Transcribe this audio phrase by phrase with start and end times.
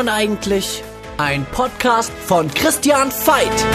[0.00, 0.82] man eigentlich?
[1.18, 3.66] Ein Podcast von Christian Veit.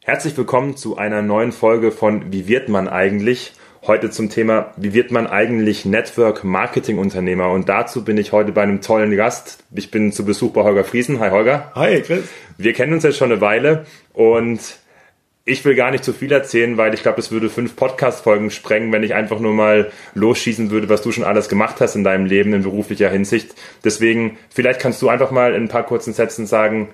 [0.00, 3.52] Herzlich willkommen zu einer neuen Folge von Wie wird man eigentlich?
[3.86, 7.50] Heute zum Thema, wie wird man eigentlich Network Marketing Unternehmer?
[7.50, 9.64] Und dazu bin ich heute bei einem tollen Gast.
[9.74, 11.20] Ich bin zu Besuch bei Holger Friesen.
[11.20, 11.70] Hi Holger.
[11.74, 12.24] Hi Chris.
[12.56, 14.60] Wir kennen uns jetzt schon eine Weile und
[15.46, 18.92] ich will gar nicht zu viel erzählen, weil ich glaube, es würde fünf Podcast-Folgen sprengen,
[18.92, 22.24] wenn ich einfach nur mal losschießen würde, was du schon alles gemacht hast in deinem
[22.24, 23.54] Leben in beruflicher Hinsicht.
[23.84, 26.88] Deswegen, vielleicht kannst du einfach mal in ein paar kurzen Sätzen sagen,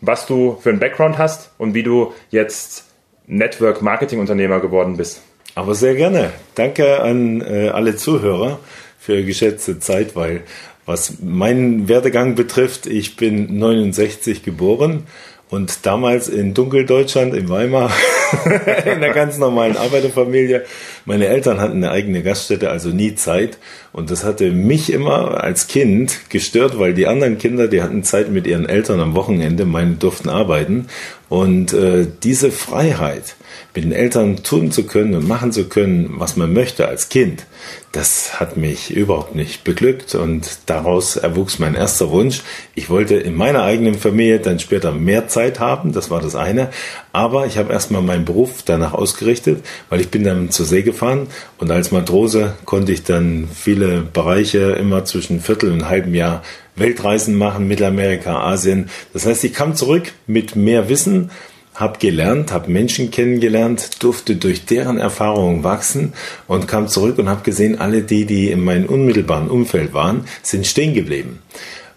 [0.00, 2.84] was du für einen Background hast und wie du jetzt
[3.26, 5.22] Network-Marketing-Unternehmer geworden bist.
[5.56, 6.30] Aber sehr gerne.
[6.54, 8.60] Danke an äh, alle Zuhörer
[9.00, 10.42] für geschätzte Zeit, weil
[10.84, 15.04] was meinen Werdegang betrifft, ich bin 69 geboren
[15.50, 17.90] und damals in Dunkeldeutschland, in Weimar,
[18.84, 20.64] in einer ganz normalen Arbeiterfamilie.
[21.06, 23.58] Meine Eltern hatten eine eigene Gaststätte, also nie Zeit.
[23.92, 28.30] Und das hatte mich immer als Kind gestört, weil die anderen Kinder, die hatten Zeit
[28.30, 30.88] mit ihren Eltern am Wochenende, meine durften arbeiten.
[31.28, 33.36] Und äh, diese Freiheit,
[33.74, 37.46] mit den Eltern tun zu können und machen zu können, was man möchte als Kind,
[37.92, 42.42] das hat mich überhaupt nicht beglückt und daraus erwuchs mein erster Wunsch.
[42.74, 46.70] Ich wollte in meiner eigenen Familie dann später mehr Zeit haben, das war das eine,
[47.12, 51.28] aber ich habe erstmal meinen Beruf danach ausgerichtet, weil ich bin dann zur See gefahren
[51.58, 56.42] und als Matrose konnte ich dann viele Bereiche immer zwischen Viertel und halbem Jahr
[56.74, 58.88] Weltreisen machen, Mittelamerika, Asien.
[59.12, 61.30] Das heißt, ich kam zurück mit mehr Wissen,
[61.74, 66.14] habe gelernt, habe Menschen kennengelernt, durfte durch deren Erfahrungen wachsen
[66.46, 70.66] und kam zurück und habe gesehen, alle die, die in meinem unmittelbaren Umfeld waren, sind
[70.66, 71.40] stehen geblieben.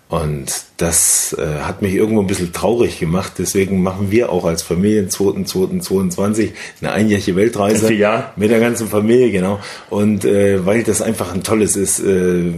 [0.10, 3.34] Und das äh, hat mich irgendwo ein bisschen traurig gemacht.
[3.38, 6.50] Deswegen machen wir auch als Familie 2.2.22
[6.82, 8.34] eine einjährige Weltreise ja.
[8.36, 9.60] mit der ganzen Familie, genau.
[9.92, 12.52] Und äh, weil das einfach ein tolles ist, äh,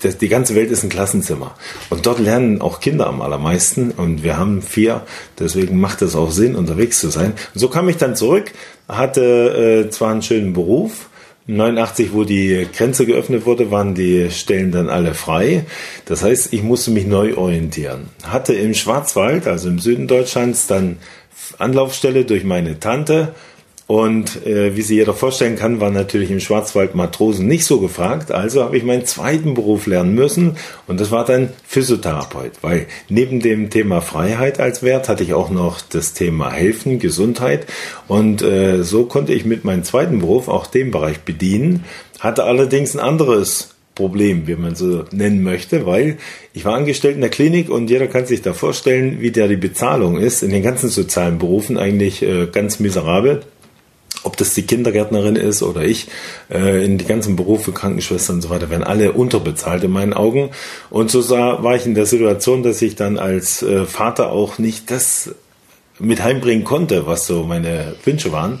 [0.00, 1.54] das, die ganze Welt ist ein Klassenzimmer.
[1.90, 3.90] Und dort lernen auch Kinder am allermeisten.
[3.90, 5.02] Und wir haben vier,
[5.38, 7.34] deswegen macht es auch Sinn, unterwegs zu sein.
[7.52, 8.52] Und so kam ich dann zurück,
[8.88, 11.10] hatte äh, zwar einen schönen Beruf,
[11.46, 15.66] 89, wo die Grenze geöffnet wurde, waren die Stellen dann alle frei.
[16.06, 18.08] Das heißt, ich musste mich neu orientieren.
[18.22, 20.98] Hatte im Schwarzwald, also im Süden Deutschlands, dann
[21.58, 23.34] Anlaufstelle durch meine Tante
[23.86, 28.32] und äh, wie sich jeder vorstellen kann, war natürlich im Schwarzwald Matrosen nicht so gefragt.
[28.32, 30.56] Also habe ich meinen zweiten Beruf lernen müssen
[30.86, 32.52] und das war dann Physiotherapeut.
[32.62, 37.66] Weil neben dem Thema Freiheit als Wert hatte ich auch noch das Thema Helfen, Gesundheit.
[38.08, 41.84] Und äh, so konnte ich mit meinem zweiten Beruf auch den Bereich bedienen.
[42.20, 46.16] Hatte allerdings ein anderes Problem, wie man so nennen möchte, weil
[46.52, 49.56] ich war angestellt in der Klinik und jeder kann sich da vorstellen, wie da die
[49.56, 50.42] Bezahlung ist.
[50.42, 53.42] In den ganzen sozialen Berufen eigentlich äh, ganz miserabel
[54.24, 56.08] ob das die Kindergärtnerin ist oder ich,
[56.50, 60.50] äh, in die ganzen Berufe, Krankenschwestern und so weiter, werden alle unterbezahlt in meinen Augen.
[60.90, 64.58] Und so sah, war ich in der Situation, dass ich dann als äh, Vater auch
[64.58, 65.34] nicht das
[65.98, 68.60] mit heimbringen konnte, was so meine Wünsche waren.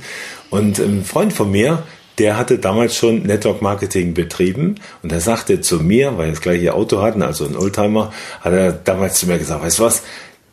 [0.50, 1.82] Und ein Freund von mir,
[2.18, 6.40] der hatte damals schon Network Marketing betrieben und er sagte zu mir, weil wir das
[6.40, 10.02] gleiche Auto hatten, also ein Oldtimer, hat er damals zu mir gesagt, weißt du was,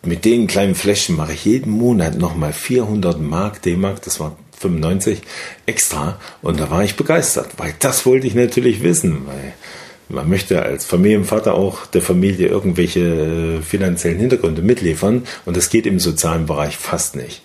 [0.04, 5.22] mit den kleinen Fläschchen mache ich jeden Monat nochmal 400 Mark, D-Mark, das war 95
[5.66, 6.20] extra.
[6.42, 9.54] Und da war ich begeistert, weil das wollte ich natürlich wissen, weil
[10.10, 15.24] man möchte als Familienvater auch der Familie irgendwelche finanziellen Hintergründe mitliefern.
[15.46, 17.42] Und das geht im sozialen Bereich fast nicht.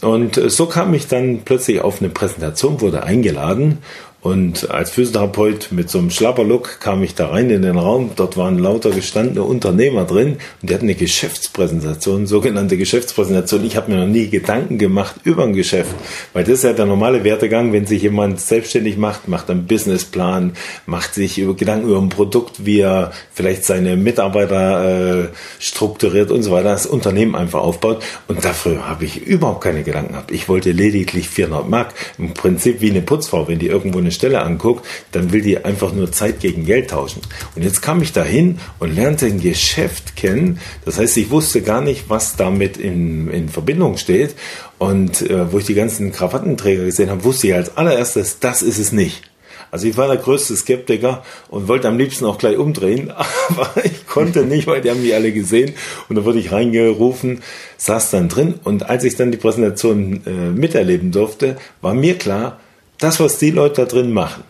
[0.00, 3.78] Und äh, so kam ich dann plötzlich auf eine Präsentation, wurde eingeladen
[4.26, 8.10] und als Physiotherapeut mit so einem Schlapperlook kam ich da rein in den Raum.
[8.16, 13.64] Dort waren lauter gestandene Unternehmer drin und die hatten eine Geschäftspräsentation, sogenannte Geschäftspräsentation.
[13.64, 15.94] Ich habe mir noch nie Gedanken gemacht über ein Geschäft,
[16.32, 20.54] weil das ist ja der normale Wertegang, wenn sich jemand selbstständig macht, macht einen Businessplan,
[20.86, 25.28] macht sich über Gedanken über ein Produkt, wie er vielleicht seine Mitarbeiter äh,
[25.60, 28.02] strukturiert und so weiter, das Unternehmen einfach aufbaut.
[28.26, 30.32] Und dafür habe ich überhaupt keine Gedanken gehabt.
[30.32, 34.42] Ich wollte lediglich 400 Mark, im Prinzip wie eine Putzfrau, wenn die irgendwo eine Stelle
[34.42, 37.22] anguckt, dann will die einfach nur Zeit gegen Geld tauschen.
[37.54, 40.58] Und jetzt kam ich dahin und lernte ein Geschäft kennen.
[40.84, 44.34] Das heißt, ich wusste gar nicht, was damit in, in Verbindung steht.
[44.78, 48.78] Und äh, wo ich die ganzen Krawattenträger gesehen habe, wusste ich als allererstes, das ist
[48.78, 49.22] es nicht.
[49.70, 53.10] Also ich war der größte Skeptiker und wollte am liebsten auch gleich umdrehen,
[53.48, 55.74] aber ich konnte nicht, weil die haben mich alle gesehen
[56.08, 57.42] und da wurde ich reingerufen,
[57.76, 62.60] saß dann drin und als ich dann die Präsentation äh, miterleben durfte, war mir klar,
[62.98, 64.44] das, was die Leute da drin machen,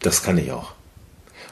[0.00, 0.72] das kann ich auch.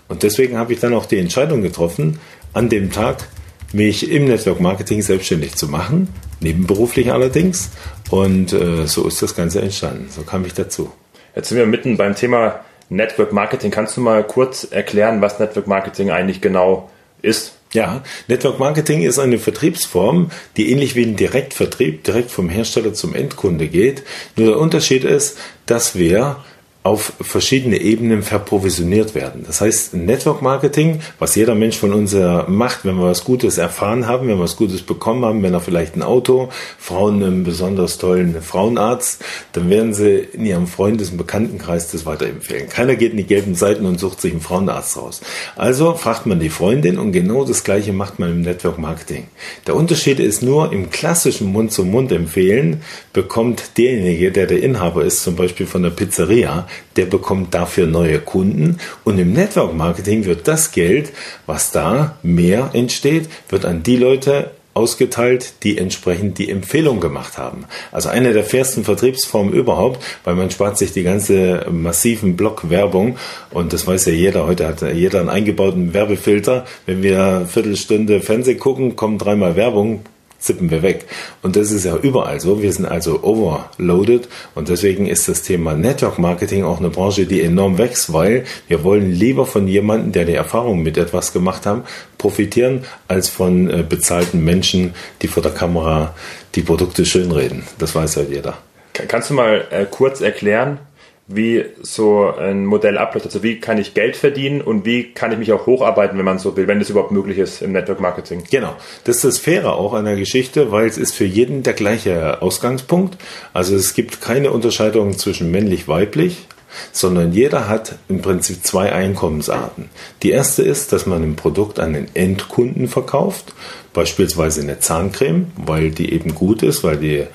[0.09, 2.21] Und deswegen habe ich dann auch die Entscheidung getroffen,
[2.53, 3.29] an dem Tag
[3.73, 6.09] mich im Network Marketing selbstständig zu machen,
[6.41, 7.71] nebenberuflich allerdings.
[8.11, 10.09] Und äh, so ist das Ganze entstanden.
[10.11, 10.93] So kam ich dazu.
[11.35, 13.71] Jetzt sind wir mitten beim Thema Network Marketing.
[13.71, 16.91] Kannst du mal kurz erklären, was Network Marketing eigentlich genau
[17.23, 17.57] ist?
[17.77, 23.15] Ja, Network Marketing ist eine Vertriebsform, die ähnlich wie ein Direktvertrieb direkt vom Hersteller zum
[23.15, 24.03] Endkunde geht.
[24.35, 25.37] Nur der Unterschied ist,
[25.67, 26.43] dass wir
[26.87, 29.43] auf verschiedene Ebenen verprovisioniert werden.
[29.45, 32.15] Das heißt, Network Marketing, was jeder Mensch von uns
[32.47, 35.61] macht, wenn wir was Gutes erfahren haben, wenn wir was Gutes bekommen haben, wenn er
[35.61, 36.49] vielleicht ein Auto,
[36.79, 42.69] Frauen einen besonders tollen Frauenarzt, dann werden sie in ihrem Freundes- und Bekanntenkreis das weiterempfehlen.
[42.69, 45.23] Keiner geht in die gelben Seiten und sucht sich einen Frauenarzt raus.
[45.57, 49.27] Also fragt man die Freundin und genau das Gleiche macht man im Network Marketing.
[49.67, 55.35] Der Unterschied ist nur, im klassischen Mund-zu-Mund empfehlen bekommt derjenige, der der Inhaber ist, zum
[55.35, 60.73] Beispiel von der Pizzeria, der bekommt dafür neue Kunden und im Network Marketing wird das
[60.73, 61.13] Geld,
[61.47, 67.65] was da mehr entsteht, wird an die Leute ausgeteilt, die entsprechend die Empfehlung gemacht haben.
[67.93, 73.17] Also eine der fairsten Vertriebsformen überhaupt, weil man spart sich die ganze massiven Blockwerbung
[73.51, 74.47] und das weiß ja jeder.
[74.47, 76.67] Heute hat jeder einen eingebauten Werbefilter.
[76.85, 80.03] Wenn wir eine Viertelstunde Fernsehen gucken, kommen dreimal Werbung,
[80.39, 81.07] zippen wir weg.
[81.43, 82.63] Und das ist ja überall so.
[82.63, 87.43] Wir sind also overloaded und deswegen ist das Thema Network Marketing auch eine Branche, die
[87.43, 91.83] enorm wächst, weil wir wollen lieber von jemandem, der die Erfahrung mit etwas gemacht haben,
[92.19, 96.15] profitieren, als von äh, bezahlten Menschen, die vor der Kamera
[96.55, 97.65] die Produkte schönreden.
[97.79, 98.59] Das weiß ja jeder.
[98.93, 100.79] Kannst du mal äh, kurz erklären,
[101.29, 103.27] wie so ein Modell abläuft.
[103.27, 106.39] Also wie kann ich Geld verdienen und wie kann ich mich auch hocharbeiten, wenn man
[106.39, 108.45] so will, wenn das überhaupt möglich ist im Network Marketing.
[108.49, 108.77] Genau.
[109.05, 112.43] Das ist das Faire auch an der Geschichte, weil es ist für jeden der gleiche
[112.43, 113.17] Ausgangspunkt.
[113.53, 116.47] Also es gibt keine Unterscheidung zwischen männlich-weiblich,
[116.93, 119.89] sondern jeder hat im Prinzip zwei Einkommensarten.
[120.23, 123.55] Die erste ist, dass man ein Produkt an den Endkunden verkauft,
[123.93, 127.27] beispielsweise eine Zahncreme, weil die eben gut ist, weil die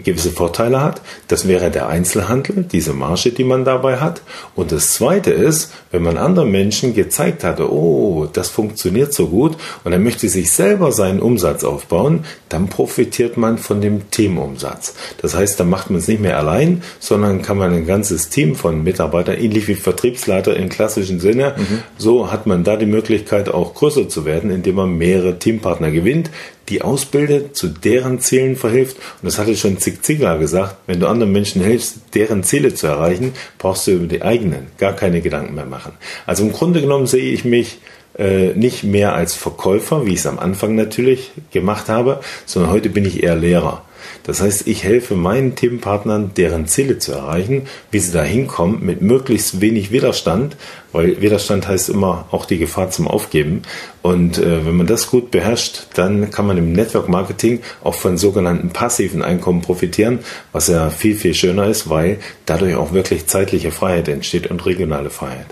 [0.00, 1.02] gewisse Vorteile hat.
[1.28, 4.22] Das wäre der Einzelhandel, diese Marge, die man dabei hat.
[4.54, 9.56] Und das Zweite ist, wenn man anderen Menschen gezeigt hatte, oh, das funktioniert so gut
[9.84, 14.94] und er möchte sich selber seinen Umsatz aufbauen, dann profitiert man von dem Teamumsatz.
[15.20, 18.54] Das heißt, dann macht man es nicht mehr allein, sondern kann man ein ganzes Team
[18.54, 21.78] von Mitarbeitern, ähnlich wie Vertriebsleiter im klassischen Sinne, mhm.
[21.98, 26.30] so hat man da die Möglichkeit auch größer zu werden, indem man mehrere Teampartner gewinnt,
[26.72, 28.96] die ausbildet, zu deren Zielen verhilft.
[28.96, 32.86] Und das hatte schon Zig Ziglar gesagt, wenn du anderen Menschen hilfst, deren Ziele zu
[32.86, 35.92] erreichen, brauchst du über die eigenen gar keine Gedanken mehr machen.
[36.26, 37.78] Also im Grunde genommen sehe ich mich
[38.18, 42.88] äh, nicht mehr als Verkäufer, wie ich es am Anfang natürlich gemacht habe, sondern heute
[42.88, 43.84] bin ich eher Lehrer.
[44.24, 49.02] Das heißt, ich helfe meinen Teampartnern, deren Ziele zu erreichen, wie sie da hinkommen, mit
[49.02, 50.56] möglichst wenig Widerstand,
[50.92, 53.62] weil Widerstand heißt immer auch die Gefahr zum Aufgeben.
[54.02, 58.18] Und äh, wenn man das gut beherrscht, dann kann man im Network Marketing auch von
[58.18, 60.20] sogenannten passiven Einkommen profitieren,
[60.52, 65.10] was ja viel, viel schöner ist, weil dadurch auch wirklich zeitliche Freiheit entsteht und regionale
[65.10, 65.46] Freiheit.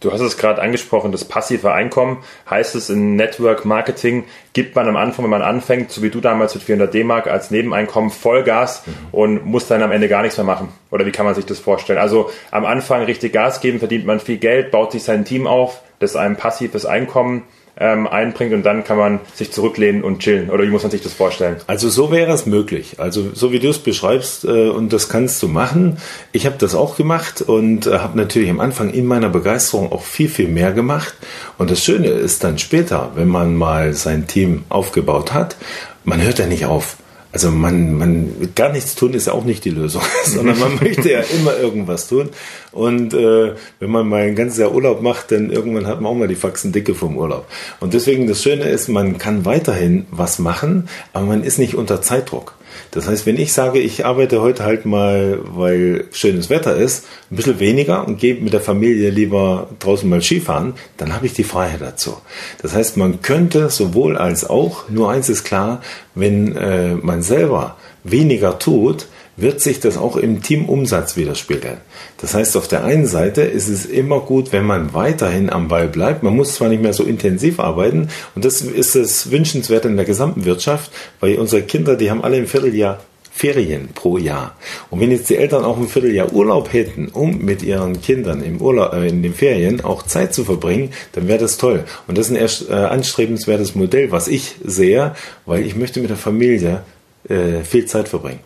[0.00, 2.18] Du hast es gerade angesprochen, das passive Einkommen
[2.48, 6.20] heißt es in Network Marketing, gibt man am Anfang, wenn man anfängt, so wie du
[6.20, 8.92] damals mit 400 D-Mark als Nebeneinkommen Vollgas mhm.
[9.10, 10.68] und muss dann am Ende gar nichts mehr machen.
[10.92, 11.98] Oder wie kann man sich das vorstellen?
[11.98, 15.82] Also am Anfang richtig Gas geben, verdient man viel Geld, baut sich sein Team auf,
[15.98, 17.42] das ist ein passives Einkommen
[17.80, 20.50] ähm, einbringt und dann kann man sich zurücklehnen und chillen.
[20.50, 21.56] Oder wie muss man sich das vorstellen?
[21.66, 22.96] Also so wäre es möglich.
[22.98, 25.98] Also so wie du es beschreibst äh, und das kannst du machen.
[26.32, 30.02] Ich habe das auch gemacht und äh, habe natürlich am Anfang in meiner Begeisterung auch
[30.02, 31.14] viel, viel mehr gemacht.
[31.56, 35.56] Und das Schöne ist dann später, wenn man mal sein Team aufgebaut hat,
[36.04, 36.96] man hört ja nicht auf.
[37.30, 41.10] Also man, man gar nichts tun ist ja auch nicht die Lösung, sondern man möchte
[41.10, 42.30] ja immer irgendwas tun.
[42.72, 46.16] Und äh, wenn man mal ein ganzes Jahr Urlaub macht, dann irgendwann hat man auch
[46.16, 47.46] mal die Faxen dicke vom Urlaub.
[47.80, 52.00] Und deswegen das Schöne ist, man kann weiterhin was machen, aber man ist nicht unter
[52.00, 52.54] Zeitdruck.
[52.90, 57.36] Das heißt, wenn ich sage, ich arbeite heute halt mal, weil schönes Wetter ist, ein
[57.36, 61.44] bisschen weniger und gehe mit der Familie lieber draußen mal Skifahren, dann habe ich die
[61.44, 62.16] Freiheit dazu.
[62.62, 65.82] Das heißt, man könnte sowohl als auch, nur eins ist klar,
[66.14, 69.06] wenn äh, man selber weniger tut,
[69.38, 71.78] wird sich das auch im Teamumsatz widerspiegeln.
[72.18, 75.88] Das heißt, auf der einen Seite ist es immer gut, wenn man weiterhin am Ball
[75.88, 76.22] bleibt.
[76.22, 80.04] Man muss zwar nicht mehr so intensiv arbeiten und das ist das Wünschenswerte in der
[80.04, 80.90] gesamten Wirtschaft,
[81.20, 83.00] weil unsere Kinder, die haben alle im Vierteljahr
[83.38, 84.56] Ferien pro Jahr.
[84.90, 88.60] Und wenn jetzt die Eltern auch ein Vierteljahr Urlaub hätten, um mit ihren Kindern im
[88.60, 91.84] Urlaub, äh, in den Ferien auch Zeit zu verbringen, dann wäre das toll.
[92.08, 95.14] Und das ist ein erst, äh, anstrebenswertes Modell, was ich sehe,
[95.46, 96.82] weil ich möchte mit der Familie
[97.28, 98.40] äh, viel Zeit verbringen.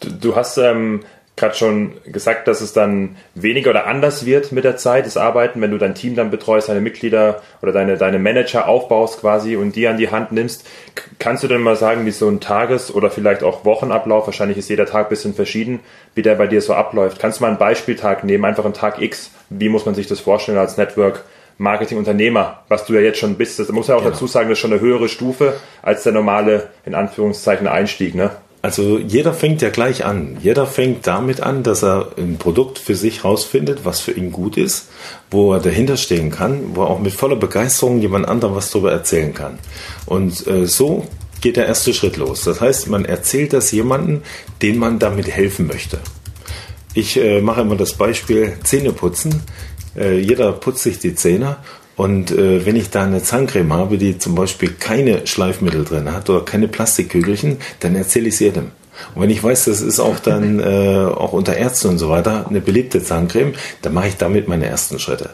[0.00, 1.00] Du, du hast ähm,
[1.38, 5.60] gerade schon gesagt, dass es dann weniger oder anders wird mit der Zeit, das Arbeiten,
[5.60, 9.76] wenn du dein Team dann betreust, deine Mitglieder oder deine, deine Manager aufbaust quasi und
[9.76, 10.66] die an die Hand nimmst.
[11.18, 14.68] Kannst du denn mal sagen, wie so ein Tages- oder vielleicht auch Wochenablauf, wahrscheinlich ist
[14.68, 15.80] jeder Tag ein bisschen verschieden,
[16.14, 17.20] wie der bei dir so abläuft?
[17.20, 19.30] Kannst du mal einen Beispieltag nehmen, einfach einen Tag X?
[19.48, 21.24] Wie muss man sich das vorstellen als Network
[21.60, 23.58] Marketingunternehmer, was du ja jetzt schon bist.
[23.58, 24.12] Das muss ja auch genau.
[24.12, 28.30] dazu sagen, das ist schon eine höhere Stufe als der normale, in Anführungszeichen, Einstieg, ne?
[28.60, 30.36] Also jeder fängt ja gleich an.
[30.42, 34.56] Jeder fängt damit an, dass er ein Produkt für sich rausfindet, was für ihn gut
[34.56, 34.88] ist,
[35.30, 38.90] wo er dahinter stehen kann, wo er auch mit voller Begeisterung jemand anderem was darüber
[38.90, 39.58] erzählen kann.
[40.06, 41.06] Und äh, so
[41.40, 42.44] geht der erste Schritt los.
[42.44, 44.22] Das heißt, man erzählt das jemandem,
[44.60, 45.98] den man damit helfen möchte.
[46.94, 49.42] Ich äh, mache immer das Beispiel Zähne putzen.
[49.96, 51.58] Äh, jeder putzt sich die Zähne
[51.98, 56.30] und äh, wenn ich da eine Zahncreme habe, die zum Beispiel keine Schleifmittel drin hat
[56.30, 58.70] oder keine Plastikkügelchen, dann erzähle ich es jedem.
[59.14, 62.46] Und wenn ich weiß, das ist auch dann äh, auch unter Ärzten und so weiter
[62.48, 65.30] eine beliebte Zahncreme, dann mache ich damit meine ersten Schritte.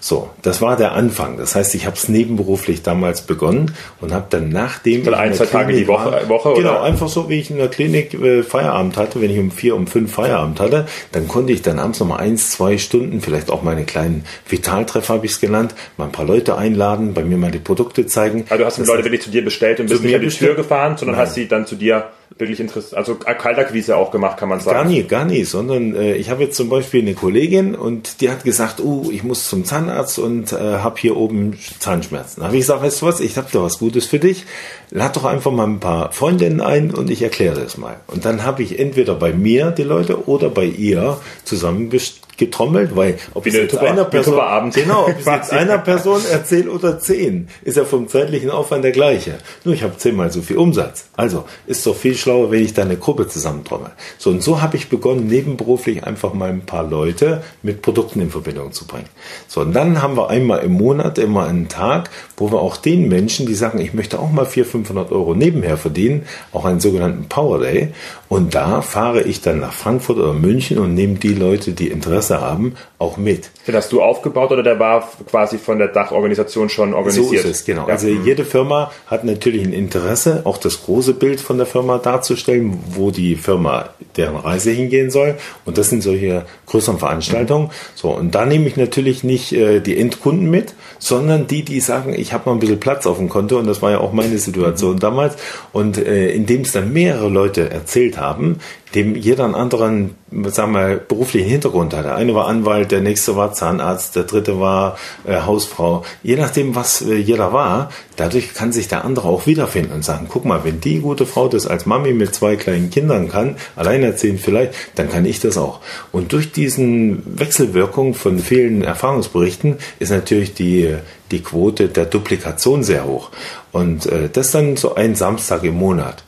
[0.00, 1.36] So, das war der Anfang.
[1.36, 5.46] Das heißt, ich habe es nebenberuflich damals begonnen und habe dann nachdem Weil ein, zwei
[5.46, 6.82] Tage die Woche, war, Woche genau, oder?
[6.82, 9.86] einfach so wie ich in der Klinik äh, Feierabend hatte, wenn ich um vier, um
[9.86, 13.62] fünf Feierabend hatte, dann konnte ich dann abends noch mal eins, zwei Stunden, vielleicht auch
[13.62, 17.50] meine kleinen Vitaltreffer habe ich es genannt, mal ein paar Leute einladen, bei mir mal
[17.50, 18.44] die Produkte zeigen.
[18.48, 20.54] Also du hast die Leute wirklich zu dir bestellt und bist nicht an die Tür
[20.54, 21.26] gefahren, sondern Nein.
[21.26, 24.76] hast sie dann zu dir wirklich interessant, also Kaltakquise auch gemacht, kann man sagen.
[24.76, 28.30] Gar nie, gar nie, sondern äh, ich habe jetzt zum Beispiel eine Kollegin und die
[28.30, 32.40] hat gesagt, oh, ich muss zum Zahnarzt und äh, habe hier oben Zahnschmerzen.
[32.40, 34.44] Da habe ich gesagt, weißt du was, ich habe da was Gutes für dich.
[34.90, 37.96] Lad doch einfach mal ein paar Freundinnen ein und ich erkläre das mal.
[38.08, 41.88] Und dann habe ich entweder bei mir die Leute oder bei ihr zusammen
[42.36, 44.40] getrommelt, weil ob ich jetzt einer Person,
[44.72, 48.92] genau, ob ich jetzt einer Person erzähle oder zehn, ist ja vom zeitlichen Aufwand der
[48.92, 49.38] gleiche.
[49.64, 51.06] Nur ich habe zehnmal so viel Umsatz.
[51.16, 53.90] Also ist doch viel schlauer, wenn ich da eine Gruppe zusammentrommel.
[54.18, 58.30] So und so habe ich begonnen, nebenberuflich einfach mal ein paar Leute mit Produkten in
[58.30, 59.08] Verbindung zu bringen.
[59.48, 63.08] So und dann haben wir einmal im Monat immer einen Tag, wo wir auch den
[63.08, 67.28] Menschen, die sagen, ich möchte auch mal 400, 500 Euro nebenher verdienen, auch einen sogenannten
[67.28, 67.92] Power Day.
[68.28, 72.23] Und da fahre ich dann nach Frankfurt oder München und nehme die Leute, die Interesse
[72.30, 73.50] haben, auch mit.
[73.66, 77.28] Den hast du aufgebaut oder der war quasi von der Dachorganisation schon organisiert?
[77.28, 77.86] So ist es, genau.
[77.86, 77.94] Ja.
[77.94, 82.78] Also jede Firma hat natürlich ein Interesse, auch das große Bild von der Firma darzustellen,
[82.90, 85.36] wo die Firma deren Reise hingehen soll.
[85.64, 87.70] Und das sind solche größeren Veranstaltungen.
[87.94, 92.14] So, und da nehme ich natürlich nicht äh, die Endkunden mit, sondern die, die sagen,
[92.16, 93.58] ich habe mal ein bisschen Platz auf dem Konto.
[93.58, 95.36] Und das war ja auch meine Situation damals.
[95.72, 98.60] Und äh, indem es dann mehrere Leute erzählt haben,
[98.94, 100.14] dem jeder einen anderen,
[100.46, 102.04] sagen wir, beruflichen Hintergrund hatte.
[102.04, 104.96] Der eine war Anwalt, der nächste war Zahnarzt, der dritte war
[105.26, 106.04] äh, Hausfrau.
[106.22, 110.26] Je nachdem, was äh, jeder war, dadurch kann sich der andere auch wiederfinden und sagen,
[110.28, 114.40] guck mal, wenn die gute Frau das als Mami mit zwei kleinen Kindern kann, alleinerziehend
[114.40, 115.80] vielleicht, dann kann ich das auch.
[116.12, 120.94] Und durch diesen Wechselwirkung von vielen Erfahrungsberichten ist natürlich die,
[121.32, 123.30] die Quote der Duplikation sehr hoch.
[123.72, 126.22] Und äh, das dann so ein Samstag im Monat.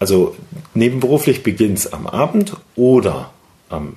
[0.00, 0.34] Also
[0.74, 3.30] nebenberuflich beginnt es am Abend oder
[3.68, 3.94] am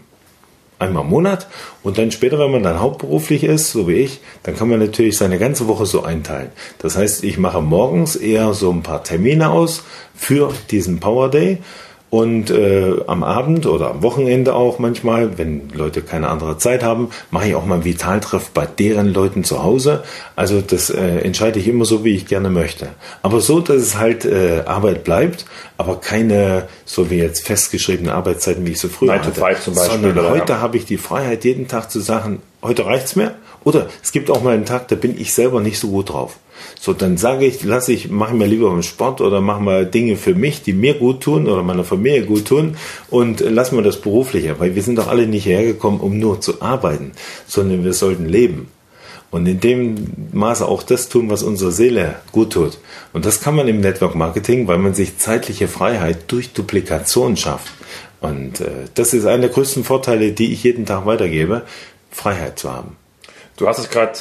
[0.79, 1.47] einmal im Monat
[1.81, 5.17] und dann später, wenn man dann hauptberuflich ist, so wie ich, dann kann man natürlich
[5.17, 6.49] seine ganze Woche so einteilen.
[6.79, 9.83] Das heißt, ich mache morgens eher so ein paar Termine aus
[10.13, 11.59] für diesen Power Day
[12.13, 17.09] und äh, am Abend oder am Wochenende auch manchmal, wenn Leute keine andere Zeit haben,
[17.31, 20.03] mache ich auch mal einen Vitaltreff bei deren Leuten zu Hause.
[20.35, 22.89] Also das äh, entscheide ich immer so, wie ich gerne möchte.
[23.23, 25.47] Aber so, dass es halt äh, Arbeit bleibt,
[25.79, 29.33] aber keine, so wie jetzt festgeschriebene Arbeitszeiten, wie ich so früher hatte.
[29.33, 30.01] zum Beispiel.
[30.01, 30.61] Sondern heute ja.
[30.61, 33.33] habe ich die Freiheit, jeden Tag zu sagen, heute reicht's mir.
[33.63, 36.37] Oder es gibt auch mal einen Tag, da bin ich selber nicht so gut drauf.
[36.83, 40.17] So, dann sage ich, lass ich, mache mir lieber einen Sport oder mache mal Dinge
[40.17, 42.75] für mich, die mir gut tun oder meiner Familie gut tun
[43.09, 46.61] und lassen wir das berufliche, weil wir sind doch alle nicht hergekommen, um nur zu
[46.61, 47.13] arbeiten,
[47.47, 48.67] sondern wir sollten leben.
[49.31, 52.79] Und in dem Maße auch das tun, was unserer Seele gut tut.
[53.13, 57.71] Und das kann man im Network Marketing, weil man sich zeitliche Freiheit durch Duplikation schafft.
[58.19, 61.61] Und äh, das ist einer der größten Vorteile, die ich jeden Tag weitergebe,
[62.11, 62.97] Freiheit zu haben.
[63.55, 64.19] Du hast es gerade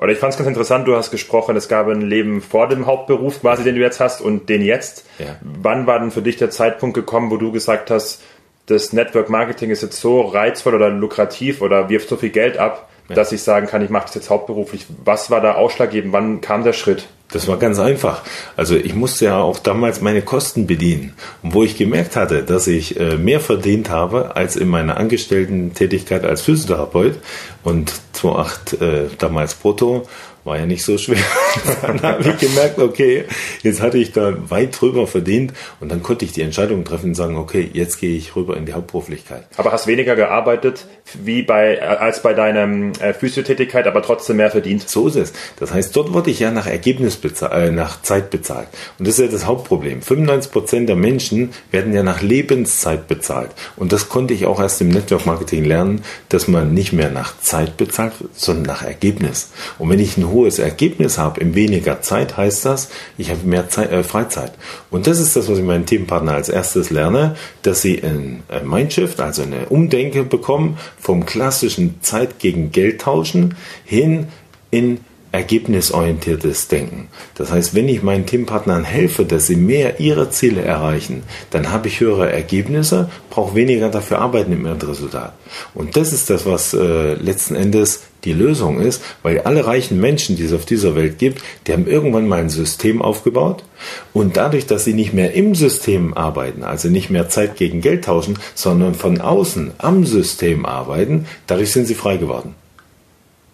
[0.00, 2.86] oder ich fand es ganz interessant, du hast gesprochen, es gab ein Leben vor dem
[2.86, 5.04] Hauptberuf quasi, den du jetzt hast und den jetzt.
[5.18, 5.36] Ja.
[5.42, 8.22] Wann war denn für dich der Zeitpunkt gekommen, wo du gesagt hast,
[8.64, 12.88] das Network Marketing ist jetzt so reizvoll oder lukrativ oder wirft so viel Geld ab,
[13.10, 13.16] ja.
[13.16, 14.86] dass ich sagen kann, ich mache das jetzt hauptberuflich.
[15.04, 16.12] Was war da ausschlaggebend?
[16.12, 17.06] Wann kam der Schritt?
[17.32, 18.22] Das war ganz einfach.
[18.56, 21.14] Also ich musste ja auch damals meine Kosten bedienen.
[21.42, 26.24] Und wo ich gemerkt hatte, dass ich äh, mehr verdient habe als in meiner Angestellten-Tätigkeit
[26.24, 27.18] als Physiotherapeut
[27.62, 30.08] und 2,8 äh, damals brutto
[30.44, 31.18] war ja nicht so schwer.
[31.82, 33.24] dann habe ich gemerkt, okay,
[33.62, 37.14] jetzt hatte ich da weit drüber verdient und dann konnte ich die Entscheidung treffen und
[37.14, 39.46] sagen, okay, jetzt gehe ich rüber in die Hauptberuflichkeit.
[39.56, 44.88] Aber hast weniger gearbeitet wie bei als bei deiner äh, Physiotätigkeit, aber trotzdem mehr verdient.
[44.88, 45.32] So ist es.
[45.58, 48.68] Das heißt, dort wurde ich ja nach Ergebnis bezahlt, äh, nach Zeit bezahlt.
[48.98, 50.02] Und das ist ja das Hauptproblem.
[50.02, 53.50] 95 Prozent der Menschen werden ja nach Lebenszeit bezahlt.
[53.76, 57.38] Und das konnte ich auch erst im Network Marketing lernen, dass man nicht mehr nach
[57.40, 59.50] Zeit bezahlt, sondern nach Ergebnis.
[59.78, 63.68] Und wenn ich ein hohes Ergebnis habe in weniger Zeit, heißt das, ich habe mehr
[63.68, 64.52] Zeit, äh, Freizeit.
[64.90, 69.20] Und das ist das, was ich meinen Teampartner als erstes lerne, dass sie ein Mindshift,
[69.20, 74.28] also eine Umdenke bekommen vom klassischen Zeit gegen Geld tauschen hin
[74.70, 75.00] in
[75.32, 77.08] ergebnisorientiertes Denken.
[77.36, 81.88] Das heißt, wenn ich meinen Teampartnern helfe, dass sie mehr ihre Ziele erreichen, dann habe
[81.88, 85.34] ich höhere Ergebnisse, brauche weniger dafür arbeiten im Endresultat.
[85.72, 90.36] Und das ist das, was äh, letzten Endes die Lösung ist, weil alle reichen Menschen,
[90.36, 93.64] die es auf dieser Welt gibt, die haben irgendwann mal ein System aufgebaut
[94.12, 98.04] und dadurch, dass sie nicht mehr im System arbeiten, also nicht mehr Zeit gegen Geld
[98.04, 102.54] tauschen, sondern von außen am System arbeiten, dadurch sind sie frei geworden.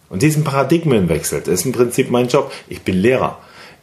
[0.09, 2.53] Und diesen Paradigmenwechsel, das ist im Prinzip mein Job.
[2.69, 3.39] Ich bin Lehrer.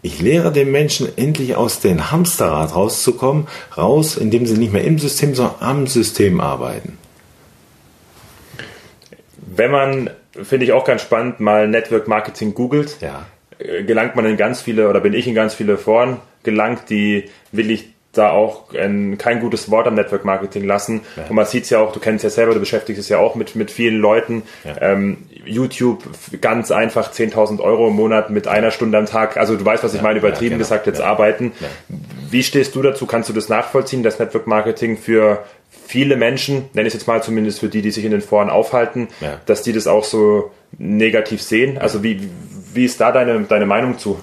[0.06, 3.48] Ich lehre den Menschen endlich aus dem Hamsterrad rauszukommen,
[3.78, 6.98] raus, indem sie nicht mehr im System, sondern am System arbeiten.
[9.38, 10.10] Wenn man,
[10.42, 13.26] finde ich auch ganz spannend, mal Network Marketing googelt, ja.
[13.60, 17.30] Äh, gelangt man in ganz viele, oder bin ich in ganz viele Foren gelangt, die
[17.52, 21.02] will ich da auch ein, kein gutes Wort am Network Marketing lassen.
[21.18, 21.24] Ja.
[21.30, 23.34] Und man sieht es ja auch, du kennst ja selber, du beschäftigst es ja auch
[23.34, 24.44] mit, mit vielen Leuten.
[24.64, 24.94] Ja.
[24.94, 26.04] Ähm, YouTube
[26.40, 29.38] ganz einfach 10.000 Euro im Monat mit einer Stunde am Tag.
[29.38, 30.60] Also du weißt, was ich ja, meine, übertrieben genau.
[30.60, 31.54] gesagt, jetzt arbeiten.
[32.30, 33.08] Wie stehst du dazu?
[33.08, 35.44] Kannst du das nachvollziehen, dass Network Marketing für
[35.94, 38.50] viele Menschen, nenne ich es jetzt mal zumindest für die, die sich in den Foren
[38.50, 39.10] aufhalten,
[39.46, 41.78] dass die das auch so negativ sehen?
[41.78, 42.20] Also wie,
[42.74, 44.20] wie ist da deine, deine Meinung zu?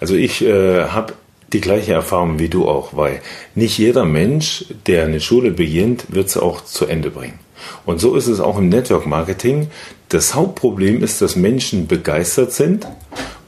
[0.00, 1.14] Also ich äh, habe
[1.54, 3.22] die gleiche Erfahrung wie du auch, weil
[3.54, 7.38] nicht jeder Mensch, der eine Schule beginnt, wird sie auch zu Ende bringen.
[7.86, 9.68] Und so ist es auch im Network Marketing.
[10.10, 12.86] Das Hauptproblem ist, dass Menschen begeistert sind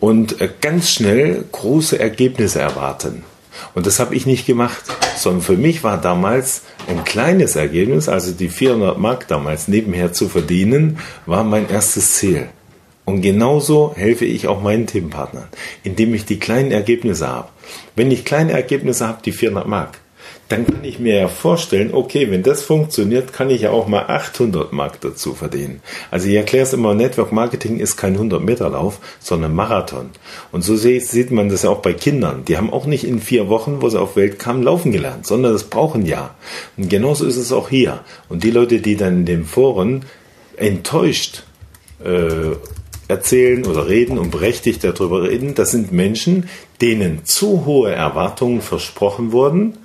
[0.00, 3.22] und äh, ganz schnell große Ergebnisse erwarten.
[3.74, 4.82] Und das habe ich nicht gemacht,
[5.16, 10.28] sondern für mich war damals ein kleines Ergebnis, also die 400 Mark damals nebenher zu
[10.28, 12.48] verdienen, war mein erstes Ziel.
[13.04, 15.48] Und genauso helfe ich auch meinen Teampartnern,
[15.82, 17.48] indem ich die kleinen Ergebnisse habe.
[17.96, 19.98] Wenn ich kleine Ergebnisse habe, die 400 Mark,
[20.50, 24.06] dann kann ich mir ja vorstellen, okay, wenn das funktioniert, kann ich ja auch mal
[24.08, 25.80] 800 Mark dazu verdienen.
[26.10, 30.10] Also ich erkläre es immer, Network Marketing ist kein 100 Meter Lauf, sondern Marathon.
[30.50, 32.44] Und so sieht man das ja auch bei Kindern.
[32.46, 35.52] Die haben auch nicht in vier Wochen, wo sie auf Welt kamen, laufen gelernt, sondern
[35.52, 36.34] das brauchen ja.
[36.76, 38.00] Und genauso ist es auch hier.
[38.28, 40.04] Und die Leute, die dann in den Foren
[40.56, 41.44] enttäuscht
[42.04, 42.56] äh,
[43.06, 46.48] erzählen oder reden und berechtigt darüber reden, das sind Menschen,
[46.80, 49.78] denen zu hohe Erwartungen versprochen wurden,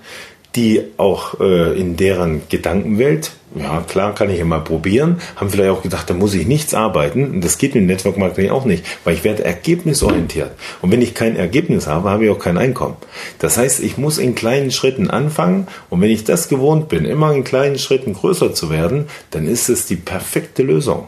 [0.56, 5.82] die auch äh, in deren Gedankenwelt, ja klar, kann ich mal probieren, haben vielleicht auch
[5.82, 7.26] gedacht, da muss ich nichts arbeiten.
[7.32, 10.52] Und das geht mit Network Marketing auch nicht, weil ich werde ergebnisorientiert.
[10.82, 12.98] Und wenn ich kein Ergebnis habe, habe ich auch kein Einkommen.
[13.40, 15.68] Das heißt, ich muss in kleinen Schritten anfangen.
[15.90, 19.70] Und wenn ich das gewohnt bin, immer in kleinen Schritten größer zu werden, dann ist
[19.70, 21.08] es die perfekte Lösung.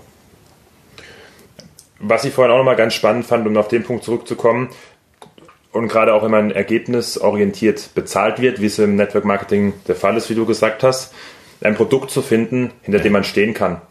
[2.00, 4.70] Was ich vorhin auch nochmal ganz spannend fand, um auf den Punkt zurückzukommen,
[5.78, 10.18] und gerade auch wenn man ergebnisorientiert bezahlt wird, wie es im Network Marketing der Fall
[10.18, 11.13] ist, wie du gesagt hast,
[11.62, 13.82] ein Produkt zu finden, hinter dem man stehen kann.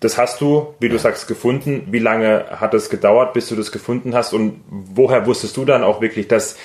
[0.00, 1.88] Das hast du, wie du sagst, gefunden.
[1.90, 4.32] Wie lange hat es gedauert, bis du das gefunden hast?
[4.32, 6.56] Und woher wusstest du dann auch wirklich, dass,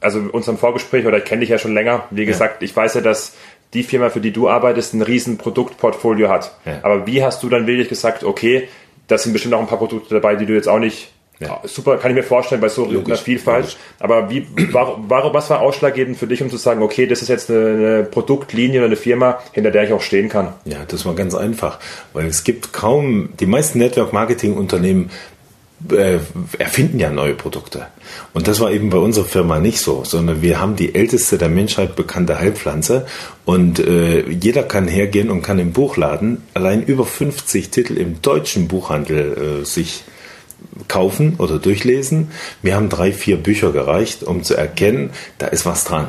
[0.00, 3.00] also unserem Vorgespräch, oder ich kenne dich ja schon länger, wie gesagt, ich weiß ja,
[3.00, 3.34] dass
[3.74, 6.56] die Firma, für die du arbeitest, ein riesen Produktportfolio hat.
[6.64, 6.78] Ja.
[6.82, 8.68] Aber wie hast du dann wirklich gesagt, okay,
[9.08, 11.60] da sind bestimmt auch ein paar Produkte dabei, die du jetzt auch nicht ja.
[11.64, 13.64] Super, kann ich mir vorstellen, bei so einer Vielfalt.
[13.64, 13.76] Logisch.
[13.98, 17.28] Aber wie, war, war, was war ausschlaggebend für dich, um zu sagen, okay, das ist
[17.28, 20.54] jetzt eine, eine, Produktlinie oder eine Firma, hinter der ich auch stehen kann?
[20.64, 21.78] Ja, das war ganz einfach,
[22.14, 25.10] weil es gibt kaum, die meisten Network-Marketing-Unternehmen
[25.90, 26.20] äh,
[26.58, 27.88] erfinden ja neue Produkte.
[28.32, 31.50] Und das war eben bei unserer Firma nicht so, sondern wir haben die älteste der
[31.50, 33.06] Menschheit bekannte Heilpflanze
[33.44, 38.68] und äh, jeder kann hergehen und kann im Buchladen allein über 50 Titel im deutschen
[38.68, 40.04] Buchhandel äh, sich
[40.88, 42.30] kaufen oder durchlesen.
[42.62, 46.08] Mir haben drei, vier Bücher gereicht, um zu erkennen, da ist was dran.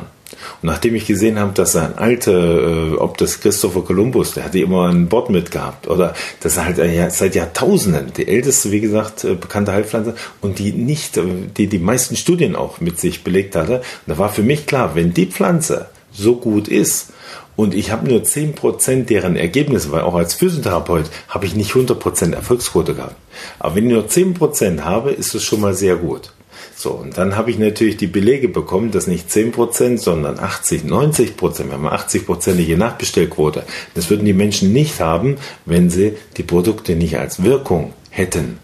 [0.62, 4.58] Und nachdem ich gesehen habe, dass ein alter, äh, ob das Christopher Columbus, der hatte
[4.58, 9.24] immer ein Bord mitgehabt, oder das ist halt äh, seit Jahrtausenden die älteste, wie gesagt,
[9.24, 11.22] äh, bekannte Heilpflanze und die nicht, äh,
[11.56, 13.82] die die meisten Studien auch mit sich belegt hatte.
[14.06, 17.12] Da war für mich klar, wenn die Pflanze so gut ist
[17.56, 22.32] und ich habe nur 10% deren Ergebnisse, weil auch als Physiotherapeut habe ich nicht 100%
[22.32, 23.16] Erfolgsquote gehabt.
[23.58, 26.32] Aber wenn ich nur 10% habe, ist es schon mal sehr gut.
[26.76, 31.66] So, und dann habe ich natürlich die Belege bekommen, dass nicht 10%, sondern 80, 90%,
[31.66, 33.64] wir haben 80%ige Nachbestellquote.
[33.94, 38.60] Das würden die Menschen nicht haben, wenn sie die Produkte nicht als Wirkung hätten.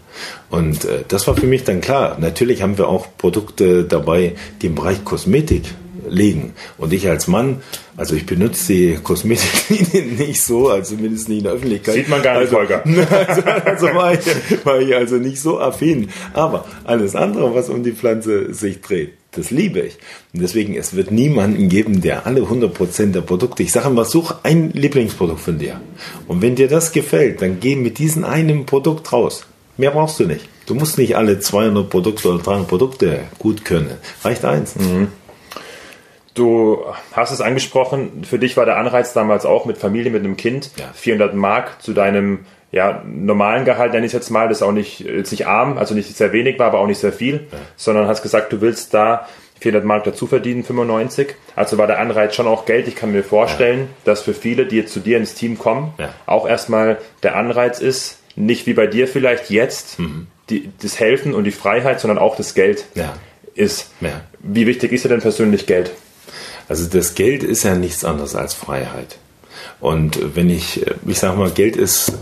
[0.49, 2.17] Und äh, das war für mich dann klar.
[2.19, 5.63] Natürlich haben wir auch Produkte dabei, die im Bereich Kosmetik
[6.09, 6.53] liegen.
[6.77, 7.61] Und ich als Mann,
[7.97, 11.95] also ich benutze die Kosmetiklinien nicht so, also zumindest nicht in der Öffentlichkeit.
[11.95, 12.83] Sieht man gar nicht, also, Volker.
[13.27, 16.09] Also, also war, ich, war ich also nicht so affin.
[16.33, 19.97] Aber alles andere, was um die Pflanze sich dreht, das liebe ich.
[20.33, 24.33] Und deswegen, es wird niemanden geben, der alle 100% der Produkte, ich sage immer, such
[24.43, 25.81] ein Lieblingsprodukt von dir.
[26.27, 29.45] Und wenn dir das gefällt, dann geh mit diesem einen Produkt raus.
[29.77, 30.47] Mehr brauchst du nicht.
[30.65, 33.91] Du musst nicht alle 200 Produkte oder 300 Produkte gut können.
[34.23, 34.75] Reicht eins.
[34.75, 35.07] Mhm.
[36.35, 40.37] Du hast es angesprochen, für dich war der Anreiz damals auch mit Familie, mit einem
[40.37, 40.85] Kind, ja.
[40.93, 45.31] 400 Mark zu deinem ja, normalen Gehalt, nenne ich jetzt mal, das auch nicht, jetzt
[45.31, 47.57] nicht arm, also nicht sehr wenig war, aber auch nicht sehr viel, ja.
[47.77, 49.29] sondern hast gesagt, du willst da
[49.61, 51.35] 400 Mark dazu verdienen, 95.
[51.55, 52.89] Also war der Anreiz schon auch Geld.
[52.89, 53.87] Ich kann mir vorstellen, ja.
[54.03, 55.93] dass für viele, die jetzt zu dir ins Team kommen,
[56.25, 60.27] auch erstmal der Anreiz ist, nicht wie bei dir vielleicht jetzt, mhm.
[60.49, 62.85] die, das Helfen und die Freiheit, sondern auch das Geld
[63.55, 63.91] ist.
[64.39, 65.91] Wie wichtig ist dir denn persönlich Geld?
[66.67, 69.17] Also das Geld ist ja nichts anderes als Freiheit.
[69.79, 72.13] Und wenn ich, ich sage mal, Geld ist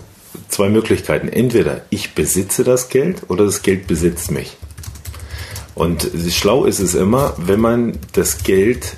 [0.48, 1.30] zwei Möglichkeiten.
[1.30, 4.58] Entweder ich besitze das Geld oder das Geld besitzt mich.
[5.76, 8.96] Und schlau ist es immer, wenn man das Geld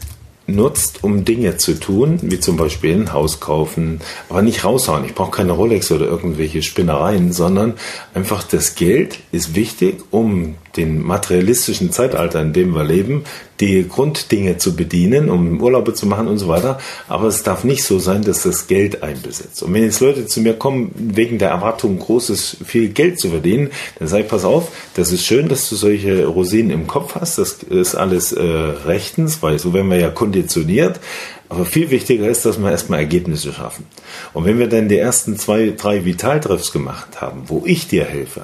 [0.48, 5.06] nutzt, um Dinge zu tun, wie zum Beispiel ein Haus kaufen, aber nicht raushauen.
[5.06, 7.74] Ich brauche keine Rolex oder irgendwelche Spinnereien, sondern
[8.14, 13.24] einfach das Geld ist wichtig, um den materialistischen Zeitalter, in dem wir leben,
[13.60, 16.80] die Grunddinge zu bedienen, um Urlaube zu machen und so weiter.
[17.08, 19.64] Aber es darf nicht so sein, dass das Geld einbesetzt.
[19.64, 23.70] Und wenn jetzt Leute zu mir kommen, wegen der Erwartung, großes, viel Geld zu verdienen,
[24.00, 27.38] dann sage ich, pass auf, das ist schön, dass du solche Rosinen im Kopf hast.
[27.38, 31.00] Das ist alles äh, rechtens, weil so werden wir ja konditioniert.
[31.48, 33.86] Aber viel wichtiger ist, dass wir erstmal Ergebnisse schaffen.
[34.34, 38.42] Und wenn wir dann die ersten zwei, drei Vitaltreffs gemacht haben, wo ich dir helfe,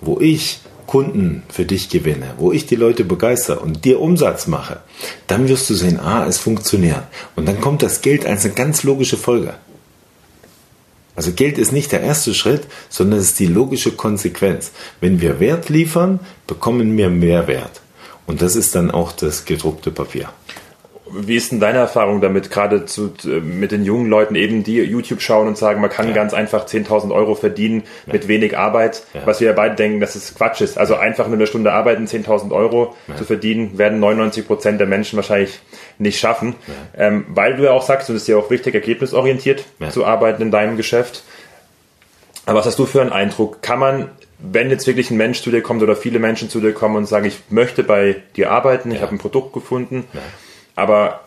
[0.00, 0.60] wo ich
[0.92, 4.80] Kunden für dich gewinne, wo ich die Leute begeister und dir Umsatz mache,
[5.26, 7.04] dann wirst du sehen, ah, es funktioniert.
[7.34, 9.54] Und dann kommt das Geld als eine ganz logische Folge.
[11.16, 14.72] Also Geld ist nicht der erste Schritt, sondern es ist die logische Konsequenz.
[15.00, 17.80] Wenn wir Wert liefern, bekommen wir mehr Wert.
[18.26, 20.28] Und das ist dann auch das gedruckte Papier.
[21.14, 25.20] Wie ist denn deine Erfahrung damit, gerade zu, mit den jungen Leuten eben, die YouTube
[25.20, 26.14] schauen und sagen, man kann ja.
[26.14, 28.14] ganz einfach 10.000 Euro verdienen ja.
[28.14, 29.20] mit wenig Arbeit, ja.
[29.26, 30.78] was wir ja beide denken, dass es Quatsch ist.
[30.78, 35.16] Also einfach nur eine Stunde arbeiten, 10.000 Euro zu verdienen, werden 99 Prozent der Menschen
[35.16, 35.60] wahrscheinlich
[35.98, 36.54] nicht schaffen.
[36.96, 40.42] Ähm, weil du ja auch sagst, und es ist ja auch wichtig, ergebnisorientiert zu arbeiten
[40.42, 41.24] in deinem Geschäft.
[42.46, 43.62] Aber was hast du für einen Eindruck?
[43.62, 44.08] Kann man
[44.44, 47.06] wenn jetzt wirklich ein Mensch zu dir kommt oder viele Menschen zu dir kommen und
[47.06, 50.20] sagen, ich möchte bei dir arbeiten, ich habe ein Produkt gefunden, ja
[50.76, 51.20] aber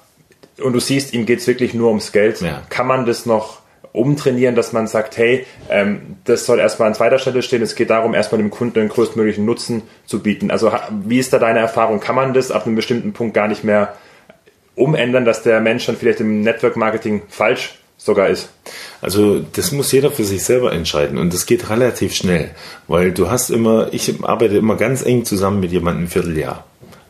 [0.62, 2.42] und du siehst, ihm geht es wirklich nur ums Geld.
[2.42, 2.62] Ja.
[2.70, 3.60] Kann man das noch
[3.92, 7.62] umtrainieren, dass man sagt, hey, ähm, das soll erstmal an zweiter Stelle stehen.
[7.62, 10.52] Es geht darum, erstmal dem Kunden den größtmöglichen Nutzen zu bieten.
[10.52, 10.72] Also
[11.06, 12.00] wie ist da deine Erfahrung?
[12.00, 13.96] Kann man das ab einem bestimmten Punkt gar nicht mehr
[14.76, 18.50] umändern, dass der Mensch dann vielleicht im Network Marketing falsch sogar ist?
[19.02, 22.52] Also das muss jeder für sich selber entscheiden und das geht relativ schnell,
[22.88, 26.66] weil du hast immer, ich arbeite immer ganz eng zusammen mit jemandem ein Vierteljahr.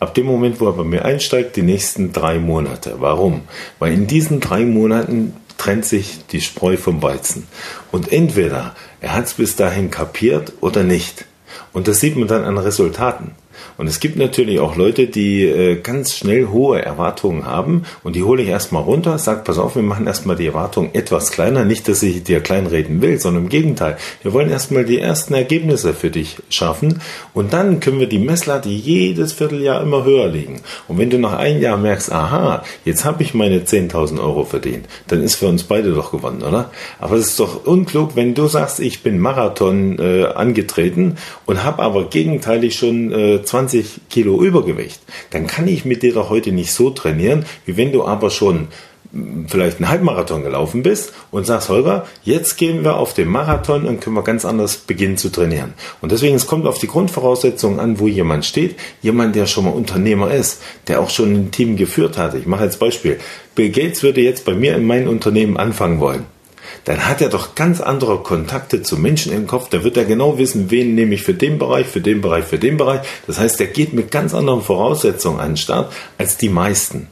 [0.06, 2.98] Ab dem Moment, wo er bei mir einsteigt, die nächsten drei Monate.
[3.00, 3.42] Warum?
[3.80, 7.48] Weil in diesen drei Monaten trennt sich die Spreu vom Weizen.
[7.92, 11.26] Und entweder er hat es bis dahin kapiert oder nicht.
[11.74, 13.32] Und das sieht man dann an Resultaten.
[13.78, 18.24] Und es gibt natürlich auch Leute, die äh, ganz schnell hohe Erwartungen haben und die
[18.24, 21.66] hole ich erstmal runter, sag, pass auf, wir machen erstmal die Erwartungen etwas kleiner.
[21.66, 23.98] Nicht, dass ich dir kleinreden will, sondern im Gegenteil.
[24.24, 27.02] Wir wollen erstmal die ersten Ergebnisse für dich schaffen
[27.34, 30.62] und dann können wir die Messlatte jedes Vierteljahr immer höher legen.
[30.88, 34.86] Und wenn du nach einem Jahr merkst, aha, jetzt habe ich meine 10.000 Euro verdient,
[35.08, 36.72] dann ist für uns beide doch gewonnen, oder?
[37.00, 41.84] Aber es ist doch unklug, wenn du sagst, ich bin Marathon äh, angetreten und habe
[41.84, 45.02] aber gegenteilig schon äh, 20 20 Kilo Übergewicht,
[45.32, 48.68] dann kann ich mit dir doch heute nicht so trainieren, wie wenn du aber schon
[49.12, 53.86] hm, vielleicht einen Halbmarathon gelaufen bist und sagst, Holger, jetzt gehen wir auf den Marathon
[53.86, 55.74] und können wir ganz anders beginnen zu trainieren.
[56.02, 58.76] Und deswegen, es kommt auf die Grundvoraussetzungen an, wo jemand steht.
[59.02, 62.36] Jemand, der schon mal Unternehmer ist, der auch schon ein Team geführt hat.
[62.36, 63.20] Ich mache als Beispiel.
[63.56, 66.35] Bill Gates würde jetzt bei mir in meinem Unternehmen anfangen wollen
[66.84, 69.70] dann hat er doch ganz andere Kontakte zu Menschen im Kopf.
[69.70, 72.60] Da wird er genau wissen, wen nehme ich für den Bereich, für den Bereich, für
[72.60, 73.02] den Bereich.
[73.28, 77.08] Das heißt, er geht mit ganz anderen Voraussetzungen an den Start als die meisten.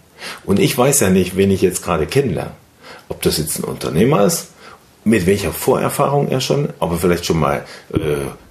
[0.45, 2.51] Und ich weiß ja nicht, wen ich jetzt gerade kennenlerne.
[3.09, 4.47] Ob das jetzt ein Unternehmer ist,
[5.05, 7.99] mit welcher Vorerfahrung er schon, ob er vielleicht schon mal äh,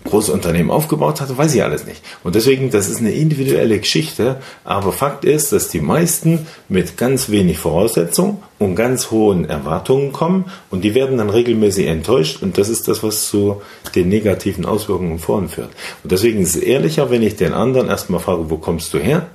[0.04, 2.02] große Unternehmen aufgebaut hat, weiß ich alles nicht.
[2.22, 7.30] Und deswegen, das ist eine individuelle Geschichte, aber Fakt ist, dass die meisten mit ganz
[7.30, 12.68] wenig Voraussetzungen und ganz hohen Erwartungen kommen und die werden dann regelmäßig enttäuscht und das
[12.68, 13.62] ist das, was zu
[13.94, 15.70] den negativen Auswirkungen vorn führt.
[16.02, 19.28] Und deswegen ist es ehrlicher, wenn ich den anderen erstmal frage, wo kommst du her?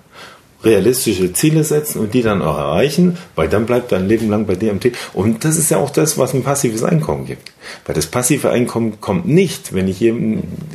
[0.64, 4.56] Realistische Ziele setzen und die dann auch erreichen, weil dann bleibt dein Leben lang bei
[4.56, 4.94] Ziel.
[5.14, 7.52] Und das ist ja auch das, was ein passives Einkommen gibt.
[7.86, 10.16] Weil das passive Einkommen kommt nicht, wenn ich hier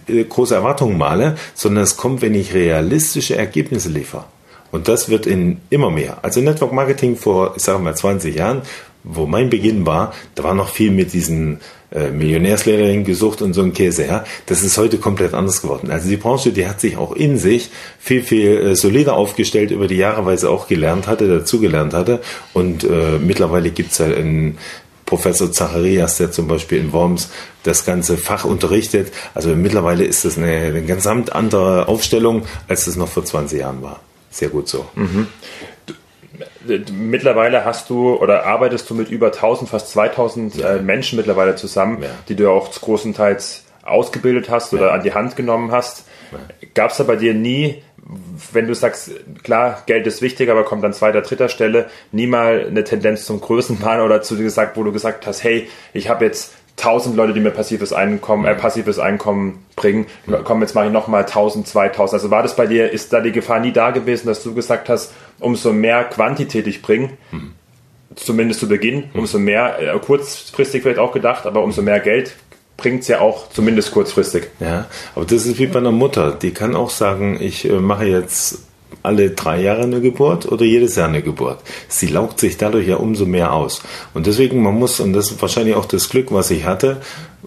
[0.08, 4.24] äh, große Erwartungen male, sondern es kommt, wenn ich realistische Ergebnisse liefere.
[4.70, 6.18] Und das wird in immer mehr.
[6.22, 8.62] Also Network Marketing vor, ich sage mal, 20 Jahren,
[9.04, 11.60] wo mein Beginn war, da war noch viel mit diesen
[11.92, 14.06] äh, Millionärslehrerin gesucht und so ein Käse.
[14.06, 14.24] Ja?
[14.46, 15.90] Das ist heute komplett anders geworden.
[15.90, 19.88] Also die Branche, die hat sich auch in sich viel, viel äh, solider aufgestellt über
[19.88, 22.20] die Jahre, weil sie auch gelernt hatte, dazugelernt hatte.
[22.52, 24.58] Und äh, mittlerweile gibt's ja einen
[25.04, 27.28] Professor Zacharias, der zum Beispiel in Worms
[27.64, 29.12] das ganze Fach unterrichtet.
[29.34, 33.82] Also mittlerweile ist das eine, eine ganz andere Aufstellung, als es noch vor 20 Jahren
[33.82, 34.00] war.
[34.30, 34.86] Sehr gut so.
[34.94, 35.26] Mhm.
[36.92, 40.76] Mittlerweile hast du oder arbeitest du mit über 1000, fast 2000 ja.
[40.76, 42.08] äh, Menschen mittlerweile zusammen, ja.
[42.28, 44.92] die du auch großenteils ausgebildet hast oder ja.
[44.92, 46.04] an die Hand genommen hast.
[46.74, 47.82] Gab es da bei dir nie,
[48.52, 49.10] wenn du sagst,
[49.42, 53.40] klar, Geld ist wichtig, aber kommt an zweiter, dritter Stelle, nie mal eine Tendenz zum
[53.40, 57.32] Größenwahn oder zu dir gesagt, wo du gesagt hast, hey, ich habe jetzt tausend Leute,
[57.32, 60.06] die mir passives Einkommen, äh, passives Einkommen bringen.
[60.44, 62.14] Komm, jetzt mache ich nochmal 1000, 2000.
[62.14, 64.88] Also war das bei dir, ist da die Gefahr nie da gewesen, dass du gesagt
[64.88, 67.52] hast, umso mehr Quantität ich bringe, mhm.
[68.16, 69.20] zumindest zu Beginn, mhm.
[69.20, 72.34] umso mehr, äh, kurzfristig vielleicht auch gedacht, aber umso mehr Geld
[72.76, 74.48] bringt es ja auch zumindest kurzfristig.
[74.58, 76.32] Ja, aber das ist wie bei einer Mutter.
[76.32, 78.62] Die kann auch sagen, ich äh, mache jetzt
[79.02, 81.58] alle drei Jahre eine Geburt oder jedes Jahr eine Geburt.
[81.88, 83.82] Sie laugt sich dadurch ja umso mehr aus.
[84.14, 87.00] Und deswegen, man muss, und das ist wahrscheinlich auch das Glück, was ich hatte,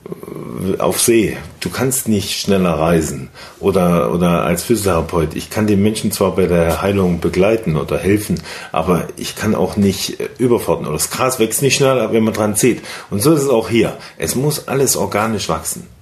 [0.05, 1.38] äh, auf See.
[1.60, 3.29] Du kannst nicht schneller reisen.
[3.60, 5.36] Oder, oder als Physiotherapeut.
[5.36, 9.77] Ich kann den Menschen zwar bei der Heilung begleiten oder helfen, aber ich kann auch
[9.77, 10.86] nicht äh, überfordern.
[10.86, 12.81] Oder das Gras wächst nicht schneller, wenn man dran zieht.
[13.10, 13.97] Und so ist es auch hier.
[14.17, 15.94] Es muss alles organisch wachsen.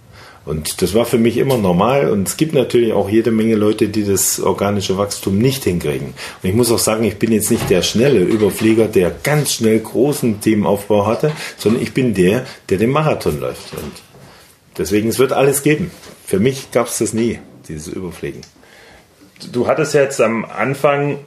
[0.46, 2.10] Und das war für mich immer normal.
[2.10, 6.08] Und es gibt natürlich auch jede Menge Leute, die das organische Wachstum nicht hinkriegen.
[6.08, 9.80] Und ich muss auch sagen, ich bin jetzt nicht der schnelle Überflieger, der ganz schnell
[9.80, 13.74] großen Teamaufbau hatte, sondern ich bin der, der den Marathon läuft.
[13.74, 13.92] Und
[14.78, 15.92] deswegen, es wird alles geben.
[16.26, 18.42] Für mich gab es das nie, dieses Überfliegen.
[19.52, 21.20] Du hattest jetzt am Anfang,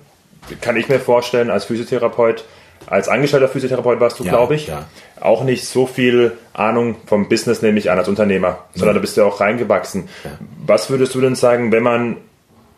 [0.61, 2.44] kann ich mir vorstellen, als Physiotherapeut,
[2.87, 4.87] als angestellter Physiotherapeut warst du, ja, glaube ich, ja.
[5.20, 9.25] auch nicht so viel Ahnung vom Business, nämlich an als Unternehmer, sondern da bist du
[9.25, 10.09] auch reingewachsen.
[10.25, 10.31] Ja.
[10.66, 12.16] Was würdest du denn sagen, wenn man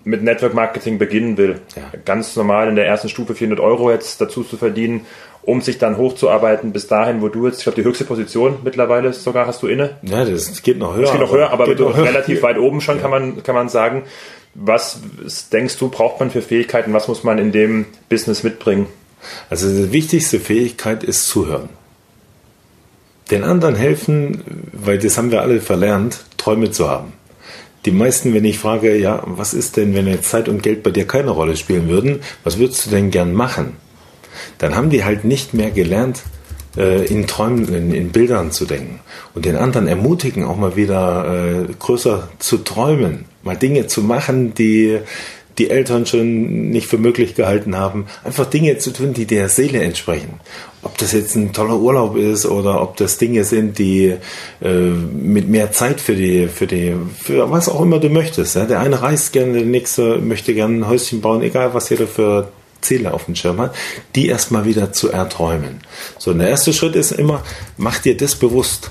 [0.05, 1.61] mit Network Marketing beginnen will,
[2.05, 5.05] ganz normal in der ersten Stufe 400 Euro jetzt dazu zu verdienen,
[5.42, 9.12] um sich dann hochzuarbeiten bis dahin, wo du jetzt, ich glaube, die höchste Position mittlerweile
[9.12, 9.97] sogar hast du inne.
[10.03, 11.03] Ja, das geht noch höher.
[11.03, 14.05] Das geht noch höher, aber, aber relativ weit oben schon kann man, kann man sagen.
[14.55, 15.01] Was
[15.53, 16.92] denkst du, braucht man für Fähigkeiten?
[16.92, 18.87] Was muss man in dem Business mitbringen?
[19.51, 21.69] Also die wichtigste Fähigkeit ist zuhören.
[23.31, 27.13] Den anderen helfen, weil das haben wir alle verlernt, Träume zu haben.
[27.85, 30.91] Die meisten, wenn ich frage, ja, was ist denn, wenn jetzt Zeit und Geld bei
[30.91, 33.77] dir keine Rolle spielen würden, was würdest du denn gern machen?
[34.59, 36.23] Dann haben die halt nicht mehr gelernt,
[36.77, 39.01] äh, in Träumen, in, Bildern zu denken
[39.35, 44.55] und den anderen ermutigen, auch mal wieder äh, größer zu träumen, mal Dinge zu machen,
[44.55, 44.99] die
[45.59, 49.83] die Eltern schon nicht für möglich gehalten haben, einfach Dinge zu tun, die der Seele
[49.83, 50.40] entsprechen.
[50.83, 54.14] Ob das jetzt ein toller Urlaub ist oder ob das Dinge sind, die
[54.62, 58.55] äh, mit mehr Zeit für die, für die, für was auch immer du möchtest.
[58.55, 58.64] Ja?
[58.64, 62.53] Der eine reist gerne, der nächste möchte gerne ein Häuschen bauen, egal was jeder für
[62.81, 63.75] Ziele auf dem Schirm hat,
[64.14, 65.81] die erstmal wieder zu erträumen.
[66.18, 67.42] So, und der erste Schritt ist immer,
[67.77, 68.90] mach dir das bewusst.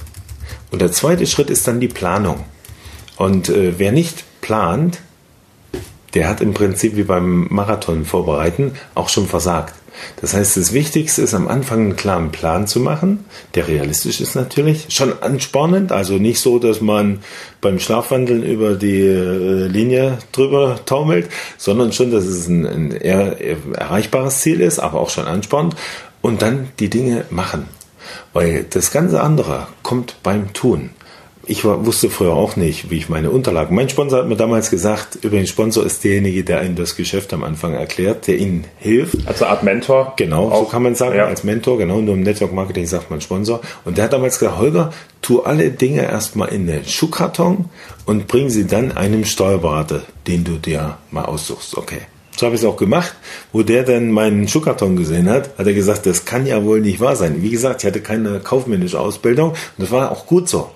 [0.71, 2.43] Und der zweite Schritt ist dann die Planung.
[3.15, 4.99] Und äh, wer nicht plant,
[6.13, 9.73] der hat im Prinzip wie beim Marathon vorbereiten auch schon versagt.
[10.21, 14.35] Das heißt, das Wichtigste ist am Anfang einen klaren Plan zu machen, der realistisch ist
[14.35, 17.19] natürlich, schon anspornend, also nicht so, dass man
[17.61, 23.37] beim Schlafwandeln über die äh, Linie drüber taumelt, sondern schon, dass es ein, ein eher
[23.75, 25.75] erreichbares Ziel ist, aber auch schon anspornend
[26.21, 27.67] und dann die Dinge machen.
[28.33, 30.91] Weil das ganze andere kommt beim Tun
[31.47, 33.75] ich war, wusste früher auch nicht, wie ich meine Unterlagen.
[33.75, 37.43] Mein Sponsor hat mir damals gesagt, übrigens Sponsor ist derjenige, der Ihnen das Geschäft am
[37.43, 39.25] Anfang erklärt, der Ihnen hilft.
[39.25, 40.13] Also Art Mentor.
[40.17, 40.65] Genau, auch.
[40.65, 41.25] so kann man sagen, ja.
[41.25, 43.61] als Mentor, genau, nur im Network Marketing sagt man Sponsor.
[43.85, 47.65] Und der hat damals gesagt, Holger, tu alle Dinge erstmal in den Schuhkarton
[48.05, 51.77] und bring sie dann einem Steuerberater, den du dir mal aussuchst.
[51.77, 52.01] Okay.
[52.37, 53.15] So habe ich es auch gemacht.
[53.51, 56.99] Wo der dann meinen Schuhkarton gesehen hat, hat er gesagt, das kann ja wohl nicht
[56.99, 57.41] wahr sein.
[57.41, 60.69] Wie gesagt, ich hatte keine kaufmännische Ausbildung und das war auch gut so.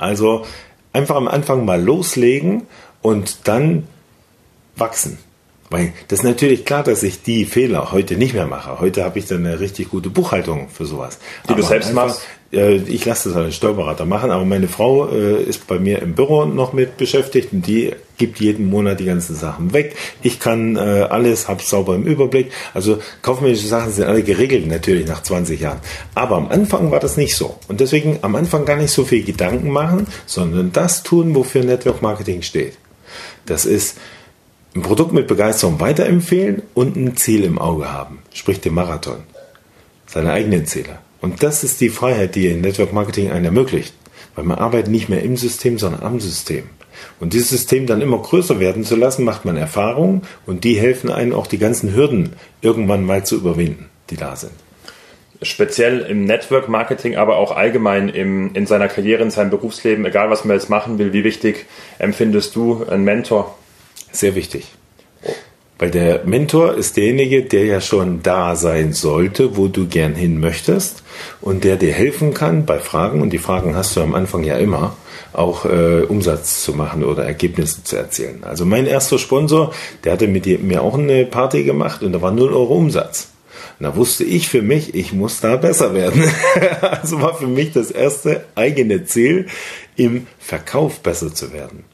[0.00, 0.46] Also
[0.92, 2.66] einfach am Anfang mal loslegen
[3.02, 3.86] und dann
[4.76, 5.18] wachsen.
[5.70, 8.80] Weil das ist natürlich klar, dass ich die Fehler heute nicht mehr mache.
[8.80, 11.18] Heute habe ich dann eine richtig gute Buchhaltung für sowas.
[11.44, 12.22] Die aber du selbst einfach, machst?
[12.52, 16.14] Äh, ich lasse das als Steuerberater machen, aber meine Frau äh, ist bei mir im
[16.14, 19.94] Büro noch mit beschäftigt und die gibt jeden Monat die ganzen Sachen weg.
[20.22, 22.50] Ich kann äh, alles, habe sauber im Überblick.
[22.74, 25.78] Also kaufmännische Sachen sind alle geregelt natürlich nach 20 Jahren.
[26.16, 27.56] Aber am Anfang war das nicht so.
[27.68, 32.02] Und deswegen am Anfang gar nicht so viel Gedanken machen, sondern das tun, wofür Network
[32.02, 32.76] Marketing steht.
[33.46, 33.96] Das ist
[34.74, 39.22] ein Produkt mit Begeisterung weiterempfehlen und ein Ziel im Auge haben, sprich den Marathon,
[40.06, 40.98] seine eigenen Ziele.
[41.20, 43.94] Und das ist die Freiheit, die in Network Marketing einen ermöglicht,
[44.34, 46.64] weil man arbeitet nicht mehr im System, sondern am System.
[47.18, 51.10] Und dieses System dann immer größer werden zu lassen, macht man Erfahrungen und die helfen
[51.10, 54.52] einem auch die ganzen Hürden irgendwann mal zu überwinden, die da sind.
[55.42, 60.28] Speziell im Network Marketing, aber auch allgemein im, in seiner Karriere, in seinem Berufsleben, egal
[60.28, 61.66] was man jetzt machen will, wie wichtig
[61.98, 63.56] empfindest du einen Mentor?
[64.12, 64.66] Sehr wichtig.
[65.80, 70.38] Weil der Mentor ist derjenige, der ja schon da sein sollte, wo du gern hin
[70.38, 71.02] möchtest
[71.40, 74.58] und der dir helfen kann bei Fragen, und die Fragen hast du am Anfang ja
[74.58, 74.94] immer,
[75.32, 78.44] auch äh, Umsatz zu machen oder Ergebnisse zu erzielen.
[78.44, 79.72] Also mein erster Sponsor,
[80.04, 83.28] der hatte mit mir auch eine Party gemacht und da war 0 Euro Umsatz.
[83.78, 86.30] Und da wusste ich für mich, ich muss da besser werden.
[86.82, 89.46] also war für mich das erste eigene Ziel,
[89.96, 91.84] im Verkauf besser zu werden.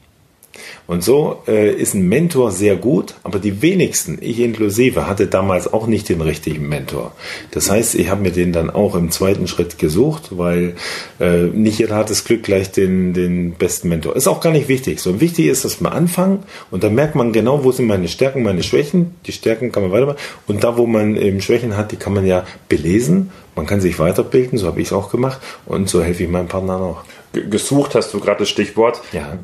[0.87, 5.71] Und so äh, ist ein Mentor sehr gut, aber die wenigsten, ich inklusive, hatte damals
[5.71, 7.11] auch nicht den richtigen Mentor.
[7.51, 10.75] Das heißt, ich habe mir den dann auch im zweiten Schritt gesucht, weil
[11.19, 14.15] äh, nicht jeder hat das Glück, gleich den, den besten Mentor.
[14.15, 15.01] Ist auch gar nicht wichtig.
[15.01, 18.43] So wichtig ist, dass man anfangen und dann merkt man genau, wo sind meine Stärken,
[18.43, 19.15] meine Schwächen.
[19.25, 20.19] Die Stärken kann man weitermachen.
[20.47, 23.31] Und da, wo man eben Schwächen hat, die kann man ja belesen.
[23.55, 25.39] Man kann sich weiterbilden, so habe ich es auch gemacht.
[25.65, 29.01] Und so helfe ich meinem Partner auch gesucht hast du gerade das Stichwort.
[29.11, 29.37] Ja.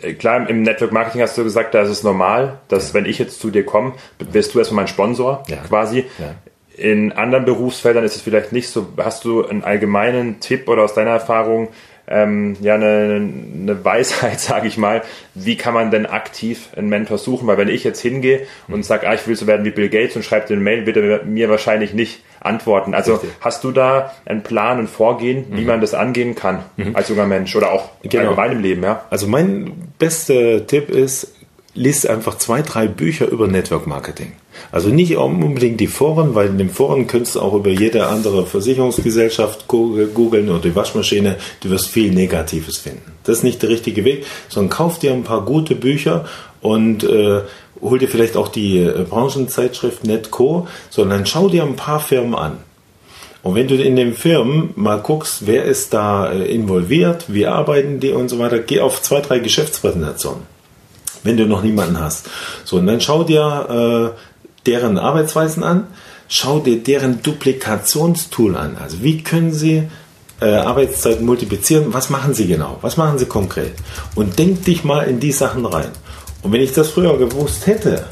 [0.00, 2.94] Äh, klar, im Network Marketing hast du gesagt, da ist es normal, dass ja.
[2.94, 5.58] wenn ich jetzt zu dir komme, wirst du erstmal mein Sponsor ja.
[5.58, 6.06] quasi.
[6.18, 6.34] Ja.
[6.76, 8.86] In anderen Berufsfeldern ist es vielleicht nicht so.
[8.98, 11.68] Hast du einen allgemeinen Tipp oder aus deiner Erfahrung
[12.10, 13.30] ähm, ja eine,
[13.62, 15.02] eine Weisheit, sage ich mal,
[15.34, 17.46] wie kann man denn aktiv einen Mentor suchen?
[17.46, 20.16] Weil wenn ich jetzt hingehe und sage, ah, ich will so werden wie Bill Gates
[20.16, 22.94] und schreibe den Mail, wird er mir wahrscheinlich nicht antworten.
[22.94, 23.30] Also Richtig.
[23.40, 25.66] hast du da einen Plan, ein Vorgehen, wie mhm.
[25.66, 26.94] man das angehen kann mhm.
[26.94, 28.24] als junger Mensch oder auch genau.
[28.24, 28.82] allgemein im Leben?
[28.82, 29.04] Ja?
[29.10, 31.34] Also mein bester Tipp ist,
[31.78, 34.32] liest einfach zwei, drei Bücher über Network Marketing.
[34.72, 38.44] Also nicht unbedingt die Foren, weil in den Foren könntest du auch über jede andere
[38.44, 43.12] Versicherungsgesellschaft googeln oder die Waschmaschine, du wirst viel Negatives finden.
[43.24, 46.24] Das ist nicht der richtige Weg, sondern kauf dir ein paar gute Bücher
[46.60, 47.42] und äh,
[47.80, 52.58] hol dir vielleicht auch die äh, Branchenzeitschrift Netco, sondern schau dir ein paar Firmen an.
[53.42, 58.00] Und wenn du in den Firmen mal guckst, wer ist da äh, involviert, wie arbeiten
[58.00, 60.42] die und so weiter, geh auf zwei, drei Geschäftspräsentationen,
[61.24, 62.26] wenn du noch niemanden hast.
[62.64, 64.18] So, und dann schau dir äh,
[64.66, 65.86] deren Arbeitsweisen an,
[66.28, 68.76] schau dir deren Duplikationstool an.
[68.76, 69.88] Also wie können sie
[70.40, 71.92] äh, Arbeitszeit multiplizieren?
[71.94, 72.78] Was machen sie genau?
[72.82, 73.74] Was machen sie konkret?
[74.14, 75.90] Und denk dich mal in die Sachen rein.
[76.42, 78.04] Und wenn ich das früher gewusst hätte,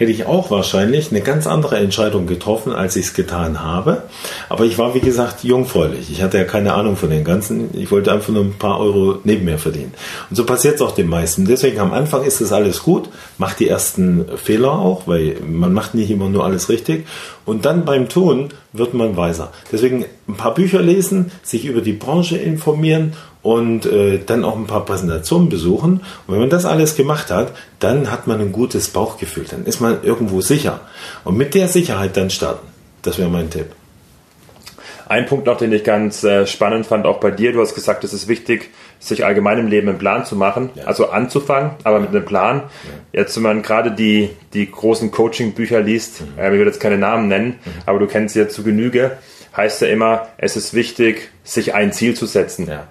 [0.00, 4.04] hätte ich auch wahrscheinlich eine ganz andere Entscheidung getroffen, als ich es getan habe.
[4.48, 6.10] Aber ich war, wie gesagt, jungfräulich.
[6.10, 7.68] Ich hatte ja keine Ahnung von den Ganzen.
[7.74, 9.92] Ich wollte einfach nur ein paar Euro neben mir verdienen.
[10.30, 11.44] Und so passiert es auch den meisten.
[11.44, 15.94] Deswegen am Anfang ist das alles gut, macht die ersten Fehler auch, weil man macht
[15.94, 17.06] nicht immer nur alles richtig.
[17.44, 19.52] Und dann beim Tun wird man weiser.
[19.70, 24.66] Deswegen ein paar Bücher lesen, sich über die Branche informieren und äh, dann auch ein
[24.66, 26.00] paar Präsentationen besuchen.
[26.26, 29.80] Und wenn man das alles gemacht hat, dann hat man ein gutes Bauchgefühl, dann ist
[29.80, 30.80] man irgendwo sicher.
[31.24, 32.66] Und mit der Sicherheit dann starten.
[33.02, 33.66] Das wäre mein Tipp.
[35.08, 38.04] Ein Punkt noch, den ich ganz äh, spannend fand, auch bei dir, du hast gesagt,
[38.04, 40.84] es ist wichtig, sich allgemein im Leben einen Plan zu machen, ja.
[40.84, 42.02] also anzufangen, aber ja.
[42.02, 42.56] mit einem Plan.
[42.58, 43.20] Ja.
[43.20, 46.38] Jetzt, wenn man gerade die, die großen Coaching-Bücher liest, mhm.
[46.38, 47.70] äh, ich würde jetzt keine Namen nennen, mhm.
[47.86, 49.18] aber du kennst sie ja zu Genüge,
[49.56, 52.68] heißt ja immer, es ist wichtig, sich ein Ziel zu setzen.
[52.68, 52.86] Ja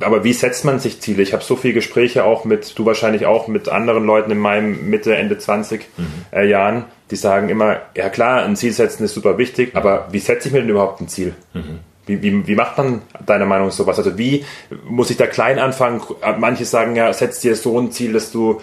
[0.00, 1.22] aber wie setzt man sich Ziele?
[1.22, 4.88] Ich habe so viele Gespräche auch mit, du wahrscheinlich auch mit anderen Leuten in meinem
[4.88, 6.06] Mitte, Ende 20 mhm.
[6.32, 10.20] äh, Jahren, die sagen immer, ja klar, ein Ziel setzen ist super wichtig, aber wie
[10.20, 11.34] setze ich mir denn überhaupt ein Ziel?
[11.54, 11.80] Mhm.
[12.06, 13.98] Wie, wie, wie macht man deiner Meinung nach sowas?
[13.98, 14.44] Also wie
[14.84, 16.00] muss ich da klein anfangen?
[16.38, 18.60] Manche sagen ja, setz dir so ein Ziel, dass du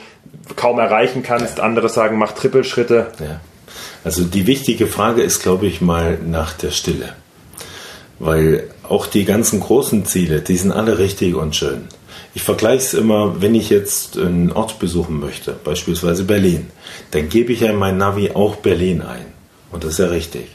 [0.56, 1.60] kaum erreichen kannst.
[1.60, 1.64] Ja.
[1.64, 3.12] Andere sagen, mach Trippelschritte.
[3.20, 3.40] Ja.
[4.04, 7.14] Also die wichtige Frage ist, glaube ich, mal nach der Stille.
[8.20, 11.88] Weil auch die ganzen großen Ziele, die sind alle richtig und schön.
[12.34, 16.68] Ich vergleiche es immer, wenn ich jetzt einen Ort besuchen möchte, beispielsweise Berlin,
[17.12, 19.26] dann gebe ich ja in mein Navi auch Berlin ein.
[19.72, 20.48] Und das ist ja richtig.